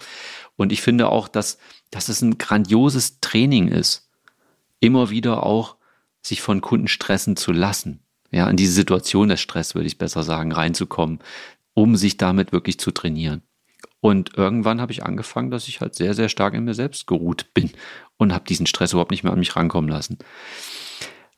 Und 0.57 0.73
ich 0.73 0.83
finde 0.83 1.09
auch, 1.09 1.29
dass, 1.29 1.59
dass 1.91 2.09
es 2.09 2.23
ein 2.23 2.39
grandioses 2.39 3.21
Training 3.21 3.69
ist, 3.69 4.09
immer 4.81 5.11
wieder 5.11 5.43
auch 5.43 5.77
sich 6.23 6.43
von 6.43 6.61
Kunden 6.61 6.89
stressen 6.89 7.37
zu 7.37 7.53
lassen. 7.53 8.01
Ja, 8.33 8.51
in 8.51 8.57
diese 8.57 8.73
Situation 8.73 9.29
des 9.29 9.41
Stress, 9.41 9.75
würde 9.75 9.87
ich 9.87 9.99
besser 9.99 10.23
sagen, 10.23 10.53
reinzukommen, 10.53 11.21
um 11.75 11.97
sich 11.97 12.17
damit 12.17 12.53
wirklich 12.53 12.79
zu 12.79 12.91
trainieren. 12.91 13.43
Und 14.01 14.37
irgendwann 14.37 14.81
habe 14.81 14.93
ich 14.93 15.05
angefangen, 15.05 15.51
dass 15.51 15.69
ich 15.69 15.81
halt 15.81 15.95
sehr, 15.95 16.15
sehr 16.15 16.29
stark 16.29 16.55
in 16.55 16.65
mir 16.65 16.75
selbst 16.75 17.07
geruht 17.07 17.55
bin 17.55 17.71
und 18.19 18.33
habe 18.33 18.45
diesen 18.45 18.67
Stress 18.67 18.93
überhaupt 18.93 19.11
nicht 19.11 19.23
mehr 19.23 19.33
an 19.33 19.39
mich 19.39 19.57
rankommen 19.57 19.91
lassen. 19.91 20.19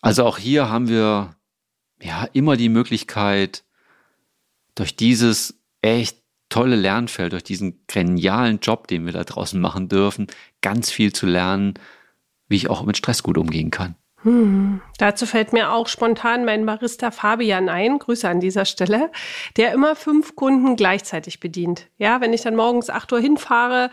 Also 0.01 0.25
auch 0.25 0.39
hier 0.39 0.71
haben 0.71 0.89
wir 0.89 1.37
ja 2.01 2.29
immer 2.33 2.57
die 2.57 2.69
Möglichkeit, 2.69 3.65
durch 4.79 4.97
dieses 4.97 5.59
echt 5.83 6.19
tolle 6.49 6.77
Lernfeld, 6.77 7.33
durch 7.33 7.45
diesen 7.45 7.85
genialen 7.87 8.61
Job, 8.61 8.89
den 8.89 9.05
wir 9.05 9.13
da 9.13 9.25
draußen 9.25 9.61
machen 9.61 9.89
dürfen, 9.89 10.29
ganz 10.63 10.91
viel 10.91 11.13
zu 11.13 11.27
lernen, 11.27 11.75
wie 12.49 12.57
ich 12.57 12.71
auch 12.71 12.83
mit 12.85 12.97
Stress 12.97 13.23
gut 13.23 13.39
umgehen 13.39 13.71
kann. 13.71 13.97
Hm. 14.23 14.81
Dazu 14.99 15.27
fällt 15.27 15.53
mir 15.53 15.71
auch 15.71 15.87
spontan 15.87 16.45
mein 16.45 16.67
Barista 16.67 17.13
Fabian 17.13 17.69
ein, 17.69 18.01
Grüße 18.01 18.29
an 18.29 18.41
dieser 18.41 18.65
Stelle, 18.65 19.13
der 19.57 19.73
immer 19.73 19.95
fünf 19.95 20.35
Kunden 20.35 20.75
gleichzeitig 20.75 21.39
bedient. 21.39 21.87
Ja, 21.99 22.21
wenn 22.21 22.33
ich 22.33 22.43
dann 22.43 22.57
morgens 22.57 22.91
acht 22.91 23.13
Uhr 23.13 23.21
hinfahre 23.21 23.91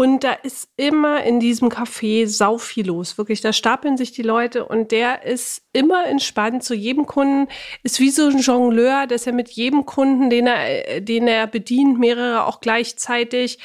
und 0.00 0.24
da 0.24 0.32
ist 0.32 0.70
immer 0.78 1.22
in 1.24 1.40
diesem 1.40 1.68
Café 1.68 2.26
sau 2.26 2.56
viel 2.56 2.86
los. 2.86 3.18
Wirklich, 3.18 3.42
da 3.42 3.52
stapeln 3.52 3.98
sich 3.98 4.12
die 4.12 4.22
Leute 4.22 4.64
und 4.64 4.92
der 4.92 5.26
ist 5.26 5.62
immer 5.74 6.06
entspannt 6.06 6.64
zu 6.64 6.72
jedem 6.72 7.04
Kunden. 7.04 7.48
Ist 7.82 8.00
wie 8.00 8.08
so 8.08 8.26
ein 8.26 8.38
Jongleur, 8.38 9.06
dass 9.06 9.26
er 9.26 9.34
mit 9.34 9.50
jedem 9.50 9.84
Kunden, 9.84 10.30
den 10.30 10.46
er, 10.46 11.02
den 11.02 11.28
er 11.28 11.46
bedient, 11.46 11.98
mehrere 11.98 12.46
auch 12.46 12.62
gleichzeitig 12.62 13.58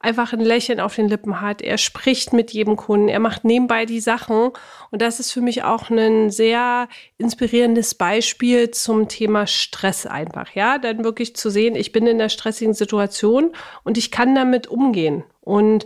einfach 0.00 0.32
ein 0.32 0.40
Lächeln 0.40 0.80
auf 0.80 0.96
den 0.96 1.08
Lippen 1.08 1.42
hat. 1.42 1.60
Er 1.60 1.76
spricht 1.76 2.32
mit 2.32 2.52
jedem 2.52 2.76
Kunden, 2.76 3.08
er 3.08 3.20
macht 3.20 3.44
nebenbei 3.44 3.84
die 3.84 4.00
Sachen. 4.00 4.52
Und 4.90 5.02
das 5.02 5.20
ist 5.20 5.30
für 5.30 5.42
mich 5.42 5.62
auch 5.62 5.90
ein 5.90 6.30
sehr 6.30 6.88
inspirierendes 7.18 7.96
Beispiel 7.96 8.70
zum 8.70 9.08
Thema 9.08 9.46
Stress 9.46 10.06
einfach. 10.06 10.54
Ja, 10.54 10.78
dann 10.78 11.04
wirklich 11.04 11.36
zu 11.36 11.50
sehen, 11.50 11.76
ich 11.76 11.92
bin 11.92 12.06
in 12.06 12.18
einer 12.18 12.30
stressigen 12.30 12.72
Situation 12.72 13.52
und 13.84 13.98
ich 13.98 14.10
kann 14.10 14.34
damit 14.34 14.68
umgehen. 14.68 15.24
Und 15.42 15.84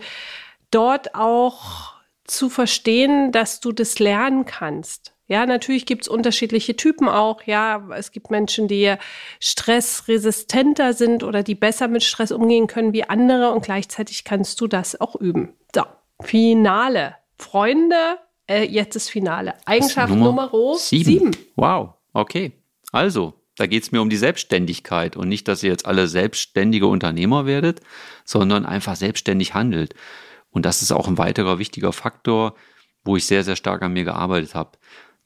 dort 0.70 1.14
auch 1.14 1.94
zu 2.24 2.48
verstehen, 2.48 3.32
dass 3.32 3.60
du 3.60 3.72
das 3.72 3.98
lernen 3.98 4.44
kannst. 4.44 5.12
Ja, 5.28 5.44
natürlich 5.44 5.86
gibt's 5.86 6.06
unterschiedliche 6.06 6.76
Typen 6.76 7.08
auch. 7.08 7.42
Ja, 7.42 7.88
es 7.96 8.12
gibt 8.12 8.30
Menschen, 8.30 8.68
die 8.68 8.94
stressresistenter 9.40 10.92
sind 10.92 11.24
oder 11.24 11.42
die 11.42 11.56
besser 11.56 11.88
mit 11.88 12.04
Stress 12.04 12.30
umgehen 12.30 12.68
können 12.68 12.92
wie 12.92 13.04
andere 13.04 13.50
und 13.50 13.64
gleichzeitig 13.64 14.22
kannst 14.22 14.60
du 14.60 14.68
das 14.68 15.00
auch 15.00 15.16
üben. 15.16 15.54
So, 15.74 15.82
Finale. 16.20 17.16
Freunde, 17.38 18.18
äh, 18.48 18.64
jetzt 18.64 18.94
ist 18.94 19.10
Finale. 19.10 19.54
Eigenschaft 19.64 20.14
Nummer, 20.14 20.48
Nummer 20.52 20.76
sieben. 20.78 21.04
sieben. 21.04 21.36
Wow, 21.56 21.94
okay. 22.12 22.52
Also, 22.92 23.34
da 23.56 23.66
geht's 23.66 23.92
mir 23.92 24.02
um 24.02 24.10
die 24.10 24.16
Selbstständigkeit 24.16 25.16
und 25.16 25.28
nicht, 25.28 25.48
dass 25.48 25.62
ihr 25.62 25.70
jetzt 25.70 25.86
alle 25.86 26.08
selbstständige 26.08 26.86
Unternehmer 26.86 27.46
werdet, 27.46 27.80
sondern 28.24 28.66
einfach 28.66 28.96
selbstständig 28.96 29.54
handelt. 29.54 29.94
Und 30.50 30.66
das 30.66 30.82
ist 30.82 30.92
auch 30.92 31.08
ein 31.08 31.18
weiterer 31.18 31.58
wichtiger 31.58 31.92
Faktor, 31.92 32.54
wo 33.04 33.16
ich 33.16 33.26
sehr, 33.26 33.44
sehr 33.44 33.56
stark 33.56 33.82
an 33.82 33.92
mir 33.92 34.04
gearbeitet 34.04 34.54
habe. 34.54 34.72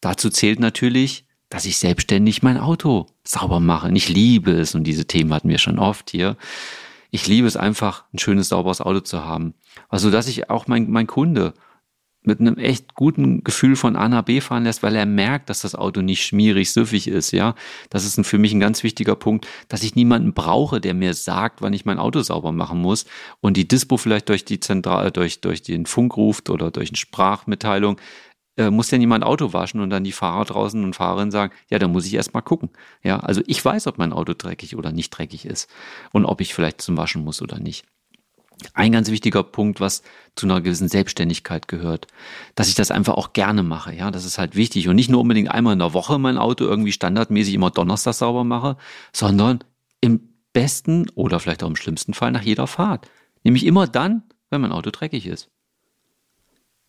Dazu 0.01 0.31
zählt 0.31 0.61
natürlich, 0.61 1.27
dass 1.49 1.67
ich 1.67 1.79
selbstständig 1.79 2.43
mein 2.43 2.59
Auto 2.59 3.07
sauber 3.25 3.61
mache. 3.61 3.89
Und 3.89 3.97
ich 3.97 4.09
liebe 4.09 4.53
es, 4.53 4.75
und 4.75 4.85
diese 4.85 5.07
Themen 5.07 5.35
hatten 5.35 5.49
wir 5.49 5.59
schon 5.59 5.79
oft 5.79 6.11
hier. 6.11 6.37
Ich 7.11 7.27
liebe 7.27 7.49
es 7.49 7.57
einfach, 7.57 8.05
ein 8.13 8.19
schönes, 8.19 8.49
sauberes 8.49 8.81
Auto 8.81 9.01
zu 9.01 9.25
haben. 9.25 9.55
Also, 9.89 10.11
dass 10.11 10.29
ich 10.29 10.49
auch 10.49 10.69
mein, 10.69 10.89
mein 10.91 11.09
Kunde 11.09 11.55
mit 12.23 12.41
einem 12.41 12.59
echt 12.59 12.95
guten 12.95 13.43
Gefühl 13.45 13.77
von 13.77 13.97
A 13.97 14.09
nach 14.09 14.23
B 14.23 14.41
fahren 14.41 14.65
lässt, 14.65 14.83
weil 14.83 14.95
er 14.95 15.07
merkt, 15.07 15.49
dass 15.49 15.63
das 15.63 15.75
Auto 15.75 16.03
nicht 16.03 16.25
schmierig, 16.25 16.73
süffig 16.73 17.09
ist, 17.09 17.33
ja. 17.33 17.55
Das 17.89 18.05
ist 18.05 18.19
ein, 18.19 18.25
für 18.25 18.39
mich 18.39 18.53
ein 18.53 18.61
ganz 18.61 18.83
wichtiger 18.83 19.17
Punkt, 19.17 19.47
dass 19.69 19.83
ich 19.83 19.95
niemanden 19.95 20.35
brauche, 20.35 20.81
der 20.81 20.95
mir 20.95 21.15
sagt, 21.15 21.63
wann 21.63 21.73
ich 21.73 21.85
mein 21.85 21.99
Auto 21.99 22.21
sauber 22.21 22.53
machen 22.53 22.81
muss 22.81 23.07
und 23.41 23.57
die 23.57 23.67
Dispo 23.67 23.97
vielleicht 23.97 24.29
durch 24.29 24.45
die 24.45 24.61
Zentral, 24.61 25.11
durch, 25.11 25.41
durch 25.41 25.63
den 25.63 25.87
Funk 25.87 26.17
ruft 26.17 26.51
oder 26.51 26.71
durch 26.71 26.91
eine 26.91 26.97
Sprachmitteilung 26.97 27.99
äh, 28.57 28.71
muss 28.71 28.91
ja 28.91 28.99
niemand 28.99 29.25
Auto 29.25 29.53
waschen 29.53 29.81
und 29.81 29.91
dann 29.91 30.05
die 30.05 30.13
Fahrer 30.13 30.45
draußen 30.45 30.83
und 30.85 30.95
Fahrerinnen 30.95 31.31
sagen, 31.31 31.55
ja, 31.71 31.79
da 31.79 31.89
muss 31.89 32.07
ich 32.07 32.15
erst 32.15 32.35
mal 32.35 32.43
gucken. 32.43 32.71
Ja, 33.03 33.21
also 33.21 33.43
ich 33.47 33.65
weiß, 33.65 33.87
ob 33.87 33.97
mein 33.99 34.13
Auto 34.13 34.35
dreckig 34.37 34.77
oder 34.77 34.93
nicht 34.93 35.11
dreckig 35.11 35.47
ist 35.47 35.71
und 36.13 36.27
ob 36.27 36.41
ich 36.41 36.55
vielleicht 36.55 36.83
zum 36.83 36.97
Waschen 36.97 37.25
muss 37.25 37.41
oder 37.41 37.59
nicht. 37.59 37.87
Ein 38.75 38.93
ganz 38.93 39.11
wichtiger 39.11 39.43
Punkt, 39.43 39.81
was 39.81 40.03
zu 40.37 40.47
einer 40.47 40.61
gewissen 40.61 40.89
Selbstständigkeit 40.89 41.69
gehört, 41.69 42.07
dass 42.55 42.69
ich 42.69 42.75
das 42.75 42.91
einfach 42.91 43.15
auch 43.15 43.33
gerne 43.33 43.63
mache. 43.63 43.95
Ja, 43.95 44.11
das 44.11 44.25
ist 44.25 44.39
halt 44.39 44.57
wichtig 44.57 44.89
und 44.89 44.97
nicht 44.97 45.11
nur 45.11 45.21
unbedingt 45.21 45.51
einmal 45.51 45.73
in 45.73 45.79
der 45.79 45.95
Woche 45.95 46.19
mein 46.19 46.39
Auto 46.39 46.65
irgendwie 46.65 46.93
standardmäßig 46.93 47.55
immer 47.55 47.71
Donnerstag 47.71 48.15
sauber 48.15 48.45
mache, 48.45 48.77
sondern 49.13 49.65
im 50.01 50.21
besten 50.53 51.09
oder 51.11 51.41
vielleicht 51.41 51.63
auch 51.63 51.69
im 51.69 51.77
schlimmsten 51.77 52.15
Fall 52.15 52.33
nach 52.33 52.43
jeder 52.43 52.67
Fahrt. 52.67 53.09
Nämlich 53.45 53.65
immer 53.65 53.87
dann, 53.87 54.23
wenn 54.51 54.61
mein 54.61 54.73
Auto 54.73 54.91
dreckig 54.91 55.27
ist. 55.27 55.49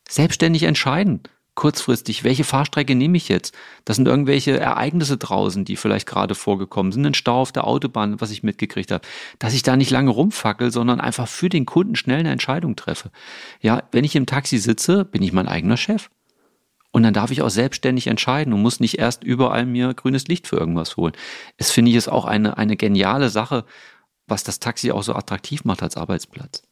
Selbstständig 0.07 0.63
entscheiden 0.63 1.21
kurzfristig, 1.55 2.23
welche 2.23 2.43
Fahrstrecke 2.43 2.95
nehme 2.95 3.17
ich 3.17 3.27
jetzt? 3.27 3.55
Das 3.85 3.97
sind 3.97 4.07
irgendwelche 4.07 4.57
Ereignisse 4.57 5.17
draußen, 5.17 5.65
die 5.65 5.75
vielleicht 5.75 6.07
gerade 6.07 6.35
vorgekommen 6.35 6.91
sind, 6.91 7.05
ein 7.05 7.13
Stau 7.13 7.41
auf 7.41 7.51
der 7.51 7.67
Autobahn, 7.67 8.21
was 8.21 8.31
ich 8.31 8.43
mitgekriegt 8.43 8.91
habe, 8.91 9.05
dass 9.39 9.53
ich 9.53 9.63
da 9.63 9.75
nicht 9.75 9.91
lange 9.91 10.11
rumfackel, 10.11 10.71
sondern 10.71 11.01
einfach 11.01 11.27
für 11.27 11.49
den 11.49 11.65
Kunden 11.65 11.95
schnell 11.95 12.19
eine 12.19 12.31
Entscheidung 12.31 12.75
treffe. 12.75 13.11
Ja, 13.59 13.83
wenn 13.91 14.05
ich 14.05 14.15
im 14.15 14.25
Taxi 14.25 14.57
sitze, 14.57 15.05
bin 15.05 15.23
ich 15.23 15.33
mein 15.33 15.47
eigener 15.47 15.77
Chef. 15.77 16.09
Und 16.91 17.03
dann 17.03 17.13
darf 17.13 17.31
ich 17.31 17.41
auch 17.41 17.49
selbstständig 17.49 18.07
entscheiden 18.07 18.53
und 18.53 18.61
muss 18.61 18.81
nicht 18.81 18.99
erst 18.99 19.23
überall 19.23 19.65
mir 19.65 19.93
grünes 19.93 20.27
Licht 20.27 20.47
für 20.47 20.57
irgendwas 20.57 20.97
holen. 20.97 21.13
Es 21.57 21.71
finde 21.71 21.91
ich 21.91 21.97
ist 21.97 22.09
auch 22.09 22.25
eine, 22.25 22.57
eine 22.57 22.75
geniale 22.75 23.29
Sache, 23.29 23.65
was 24.27 24.43
das 24.43 24.59
Taxi 24.59 24.91
auch 24.91 25.03
so 25.03 25.15
attraktiv 25.15 25.63
macht 25.63 25.83
als 25.83 25.95
Arbeitsplatz. 25.95 26.63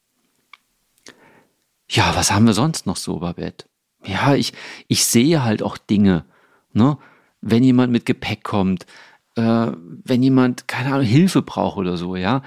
Ja, 1.90 2.16
was 2.16 2.32
haben 2.32 2.46
wir 2.46 2.54
sonst 2.54 2.86
noch 2.86 2.98
so, 2.98 3.20
Babette? 3.20 3.66
Ja, 4.06 4.36
ich, 4.36 4.54
ich 4.88 5.06
sehe 5.06 5.44
halt 5.44 5.62
auch 5.64 5.78
Dinge. 5.78 6.26
Ne? 6.74 6.98
Wenn 7.42 7.64
jemand 7.64 7.92
mit 7.92 8.06
Gepäck 8.06 8.44
kommt, 8.44 8.86
äh, 9.36 9.72
wenn 10.04 10.24
jemand, 10.24 10.68
keine 10.68 10.94
Ahnung, 10.94 11.06
Hilfe 11.06 11.42
braucht 11.42 11.78
oder 11.78 11.98
so, 11.98 12.16
ja, 12.16 12.42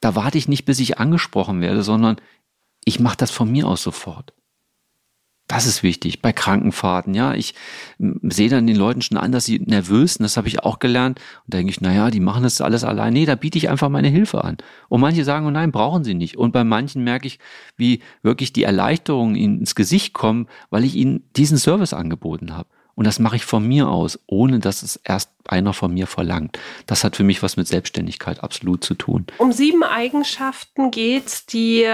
da 0.00 0.14
warte 0.14 0.38
ich 0.38 0.48
nicht, 0.48 0.64
bis 0.64 0.80
ich 0.80 0.98
angesprochen 0.98 1.60
werde, 1.60 1.82
sondern 1.82 2.16
ich 2.84 3.00
mache 3.00 3.16
das 3.16 3.30
von 3.30 3.50
mir 3.50 3.68
aus 3.68 3.82
sofort. 3.82 4.32
Das 5.48 5.66
ist 5.66 5.82
wichtig 5.82 6.22
bei 6.22 6.32
Krankenfahrten. 6.32 7.14
Ja, 7.14 7.34
ich 7.34 7.54
sehe 7.98 8.48
dann 8.48 8.66
den 8.66 8.76
Leuten 8.76 9.02
schon 9.02 9.18
an, 9.18 9.32
dass 9.32 9.44
sie 9.44 9.58
nervös 9.58 10.14
sind. 10.14 10.22
Das 10.22 10.36
habe 10.36 10.48
ich 10.48 10.60
auch 10.60 10.78
gelernt. 10.78 11.20
Und 11.44 11.54
denke 11.54 11.70
ich, 11.70 11.80
naja, 11.80 12.10
die 12.10 12.20
machen 12.20 12.42
das 12.42 12.60
alles 12.60 12.84
allein. 12.84 13.12
Nee, 13.12 13.26
da 13.26 13.34
biete 13.34 13.58
ich 13.58 13.68
einfach 13.68 13.90
meine 13.90 14.08
Hilfe 14.08 14.44
an. 14.44 14.56
Und 14.88 15.00
manche 15.00 15.24
sagen, 15.24 15.46
oh 15.46 15.50
nein, 15.50 15.72
brauchen 15.72 16.04
sie 16.04 16.14
nicht. 16.14 16.38
Und 16.38 16.52
bei 16.52 16.64
manchen 16.64 17.04
merke 17.04 17.26
ich, 17.26 17.38
wie 17.76 18.00
wirklich 18.22 18.52
die 18.52 18.62
Erleichterungen 18.62 19.34
ihnen 19.34 19.58
ins 19.58 19.74
Gesicht 19.74 20.14
kommen, 20.14 20.46
weil 20.70 20.84
ich 20.84 20.94
ihnen 20.94 21.24
diesen 21.36 21.58
Service 21.58 21.92
angeboten 21.92 22.56
habe. 22.56 22.68
Und 22.94 23.06
das 23.06 23.18
mache 23.18 23.36
ich 23.36 23.44
von 23.44 23.66
mir 23.66 23.88
aus, 23.88 24.18
ohne 24.26 24.58
dass 24.58 24.82
es 24.82 24.96
erst 24.96 25.30
einer 25.48 25.72
von 25.72 25.92
mir 25.92 26.06
verlangt. 26.06 26.58
Das 26.86 27.04
hat 27.04 27.16
für 27.16 27.24
mich 27.24 27.42
was 27.42 27.56
mit 27.56 27.66
Selbstständigkeit 27.66 28.42
absolut 28.42 28.84
zu 28.84 28.94
tun. 28.94 29.26
Um 29.38 29.52
sieben 29.52 29.82
Eigenschaften 29.82 30.90
geht's, 30.90 31.46
die 31.46 31.86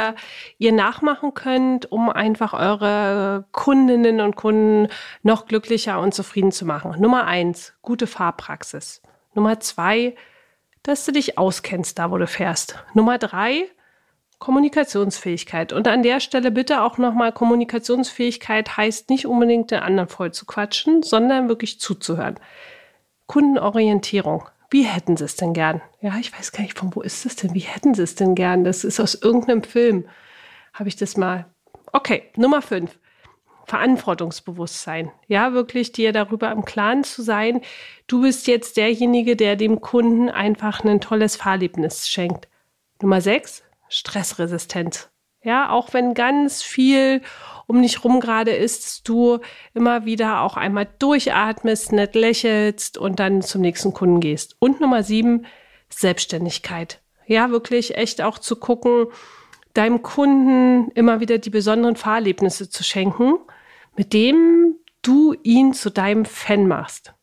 ihr 0.59 0.73
nachmachen 0.73 1.35
könnt, 1.35 1.91
um 1.91 2.11
einfach 2.11 2.53
eure 2.53 3.47
Kundinnen 3.53 4.21
und 4.21 4.37
Kunden 4.37 4.89
noch 5.23 5.47
glücklicher 5.47 6.01
und 6.01 6.15
zufrieden 6.15 6.53
zu 6.53 6.65
machen. 6.67 7.01
Nummer 7.01 7.27
eins, 7.27 7.75
gute 7.83 8.07
Fahrpraxis. 8.07 9.01
Nummer 9.35 9.61
zwei, 9.61 10.15
dass 10.83 11.05
du 11.05 11.13
dich 11.13 11.39
auskennst, 11.39 11.99
da 11.99 12.11
wo 12.11 12.19
du 12.19 12.27
fährst. 12.27 12.83
Nummer 12.95 13.19
drei, 13.19 13.69
Kommunikationsfähigkeit. 14.39 15.73
Und 15.73 15.89
an 15.89 16.03
der 16.03 16.21
Stelle 16.21 16.51
bitte 16.51 16.83
auch 16.83 16.99
nochmal, 16.99 17.33
Kommunikationsfähigkeit 17.33 18.77
heißt 18.77 19.11
nicht 19.11 19.27
unbedingt 19.27 19.71
den 19.71 19.81
anderen 19.81 20.09
voll 20.09 20.33
zu 20.33 20.47
quatschen, 20.47 21.03
sondern 21.03 21.49
wirklich 21.49 21.81
zuzuhören. 21.81 22.39
Kundenorientierung. 23.27 24.49
Wie 24.71 24.85
hätten 24.85 25.17
Sie 25.17 25.25
es 25.25 25.37
denn 25.37 25.55
gern? 25.55 25.81
Ja, 26.01 26.17
ich 26.21 26.33
weiß 26.33 26.53
gar 26.53 26.63
nicht, 26.63 26.79
von 26.79 26.95
wo 26.95 27.01
ist 27.01 27.25
das 27.25 27.37
denn? 27.37 27.55
Wie 27.55 27.61
hätten 27.61 27.95
Sie 27.95 28.03
es 28.03 28.15
denn 28.15 28.35
gern? 28.35 28.65
Das 28.65 28.85
ist 28.85 29.01
aus 29.01 29.15
irgendeinem 29.15 29.63
Film. 29.63 30.09
Habe 30.73 30.89
ich 30.89 30.97
das 30.97 31.17
mal. 31.17 31.47
Okay, 31.93 32.25
Nummer 32.37 32.63
fünf. 32.63 32.99
Verantwortungsbewusstsein. 33.67 35.11
Ja, 35.27 35.53
wirklich 35.53 35.93
dir 35.93 36.13
darüber 36.13 36.51
im 36.53 36.65
Klaren 36.65 37.05
zu 37.05 37.23
sein. 37.23 37.61
Du 38.07 38.23
bist 38.23 38.47
jetzt 38.47 38.77
derjenige, 38.77 39.37
der 39.37 39.57
dem 39.57 39.81
Kunden 39.81 40.31
einfach 40.31 40.85
ein 40.85 41.01
tolles 41.01 41.37
Fahrerlebnis 41.37 42.09
schenkt. 42.09 42.49
Nummer 43.03 43.21
sechs, 43.21 43.63
stressresistent. 43.89 45.11
Ja, 45.43 45.71
auch 45.71 45.95
wenn 45.95 46.15
ganz 46.15 46.63
viel 46.63 47.23
um 47.67 47.81
dich 47.83 48.03
rum 48.03 48.21
gerade 48.21 48.51
ist, 48.51 49.09
du 49.09 49.39
immer 49.75 50.05
wieder 50.05 50.41
auch 50.41 50.57
einmal 50.57 50.89
durchatmest, 50.99 51.93
nett 51.93 52.15
lächelst 52.15 52.99
und 52.99 53.21
dann 53.21 53.43
zum 53.43 53.61
nächsten 53.61 53.93
Kunden 53.93 54.21
gehst. 54.21 54.57
Und 54.59 54.81
Nummer 54.81 55.03
sieben, 55.03 55.47
Selbstständigkeit. 55.91 57.01
Ja, 57.27 57.51
wirklich 57.51 57.97
echt 57.97 58.23
auch 58.23 58.39
zu 58.39 58.57
gucken, 58.57 59.07
deinem 59.75 60.03
Kunden 60.03 60.91
immer 60.93 61.21
wieder 61.21 61.39
die 61.39 61.51
besonderen 61.51 61.97
Fahrerlebnisse 61.97 62.71
zu 62.71 62.83
schenken, 62.83 63.35
mit 63.97 64.13
dem 64.13 64.77
du 65.03 65.35
ihn 65.43 65.73
zu 65.73 65.91
deinem 65.91 66.25
Fan 66.25 66.67
machst. 66.67 67.15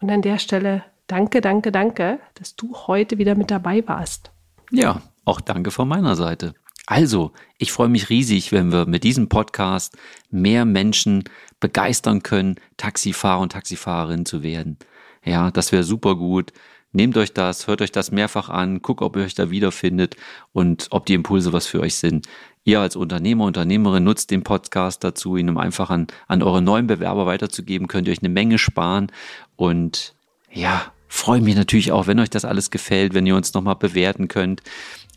Und 0.00 0.10
an 0.10 0.22
der 0.22 0.38
Stelle 0.38 0.84
danke, 1.06 1.40
danke, 1.40 1.72
danke, 1.72 2.20
dass 2.34 2.56
du 2.56 2.74
heute 2.86 3.18
wieder 3.18 3.34
mit 3.34 3.50
dabei 3.50 3.86
warst. 3.86 4.30
Ja, 4.70 5.02
auch 5.24 5.40
danke 5.40 5.70
von 5.70 5.88
meiner 5.88 6.16
Seite. 6.16 6.54
Also, 6.86 7.32
ich 7.58 7.70
freue 7.70 7.88
mich 7.88 8.10
riesig, 8.10 8.50
wenn 8.50 8.72
wir 8.72 8.86
mit 8.86 9.04
diesem 9.04 9.28
Podcast 9.28 9.96
mehr 10.30 10.64
Menschen 10.64 11.24
begeistern 11.60 12.22
können, 12.22 12.56
Taxifahrer 12.76 13.40
und 13.40 13.52
Taxifahrerinnen 13.52 14.26
zu 14.26 14.42
werden. 14.42 14.78
Ja, 15.24 15.52
das 15.52 15.70
wäre 15.70 15.84
super 15.84 16.16
gut. 16.16 16.52
Nehmt 16.90 17.16
euch 17.16 17.32
das, 17.32 17.68
hört 17.68 17.80
euch 17.80 17.92
das 17.92 18.10
mehrfach 18.10 18.50
an, 18.50 18.82
guckt, 18.82 19.00
ob 19.00 19.16
ihr 19.16 19.22
euch 19.22 19.34
da 19.34 19.50
wiederfindet 19.50 20.16
und 20.52 20.88
ob 20.90 21.06
die 21.06 21.14
Impulse 21.14 21.52
was 21.52 21.66
für 21.66 21.80
euch 21.80 21.94
sind. 21.94 22.28
Ihr 22.64 22.80
als 22.80 22.96
Unternehmer, 22.96 23.44
Unternehmerin 23.44 24.04
nutzt 24.04 24.30
den 24.30 24.42
Podcast 24.42 25.02
dazu, 25.02 25.36
ihn 25.36 25.56
einfach 25.56 25.88
an, 25.88 26.08
an 26.28 26.42
eure 26.42 26.60
neuen 26.60 26.86
Bewerber 26.86 27.24
weiterzugeben, 27.26 27.88
könnt 27.88 28.08
ihr 28.08 28.12
euch 28.12 28.22
eine 28.22 28.28
Menge 28.28 28.58
sparen 28.58 29.10
und 29.56 30.14
ja, 30.52 30.92
freue 31.08 31.40
mich 31.40 31.56
natürlich 31.56 31.92
auch, 31.92 32.06
wenn 32.06 32.20
euch 32.20 32.30
das 32.30 32.44
alles 32.44 32.70
gefällt, 32.70 33.14
wenn 33.14 33.26
ihr 33.26 33.36
uns 33.36 33.54
nochmal 33.54 33.76
bewerten 33.76 34.28
könnt 34.28 34.62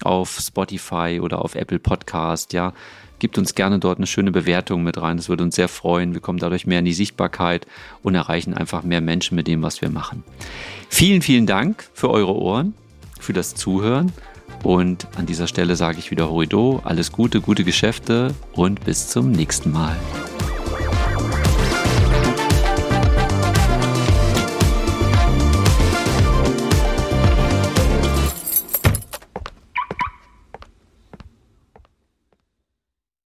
auf 0.04 0.38
Spotify 0.40 1.20
oder 1.22 1.44
auf 1.44 1.56
Apple 1.56 1.80
Podcast, 1.80 2.54
ja. 2.54 2.74
Gebt 3.18 3.38
uns 3.38 3.56
gerne 3.56 3.80
dort 3.80 3.98
eine 3.98 4.08
schöne 4.08 4.32
Bewertung 4.32 4.84
mit 4.84 5.02
rein. 5.02 5.16
Das 5.16 5.30
würde 5.30 5.44
uns 5.44 5.56
sehr 5.56 5.70
freuen. 5.70 6.14
Wir 6.14 6.20
kommen 6.20 6.38
dadurch 6.38 6.68
mehr 6.68 6.80
in 6.80 6.86
die 6.86 6.94
Sichtbarkeit 6.94 7.66
und 8.04 8.14
erreichen 8.14 8.54
einfach 8.54 8.84
mehr 8.84 9.00
Menschen 9.00 9.36
mit 9.36 9.48
dem, 9.48 9.62
was 9.62 9.82
wir 9.82 9.90
machen. 9.90 10.24
Vielen, 10.90 11.22
vielen 11.22 11.46
Dank 11.46 11.86
für 11.94 12.10
eure 12.10 12.36
Ohren, 12.36 12.74
für 13.20 13.32
das 13.32 13.56
Zuhören 13.56 14.12
Und 14.64 15.08
an 15.18 15.26
dieser 15.26 15.48
Stelle 15.48 15.76
sage 15.76 16.00
ich 16.00 16.12
wieder 16.12 16.30
Horido, 16.30 16.82
alles 16.84 17.12
Gute, 17.12 17.42
gute 17.42 17.64
Geschäfte 17.64 18.34
und 18.54 18.84
bis 18.84 19.10
zum 19.10 19.32
nächsten 19.32 19.72
Mal. 19.72 19.96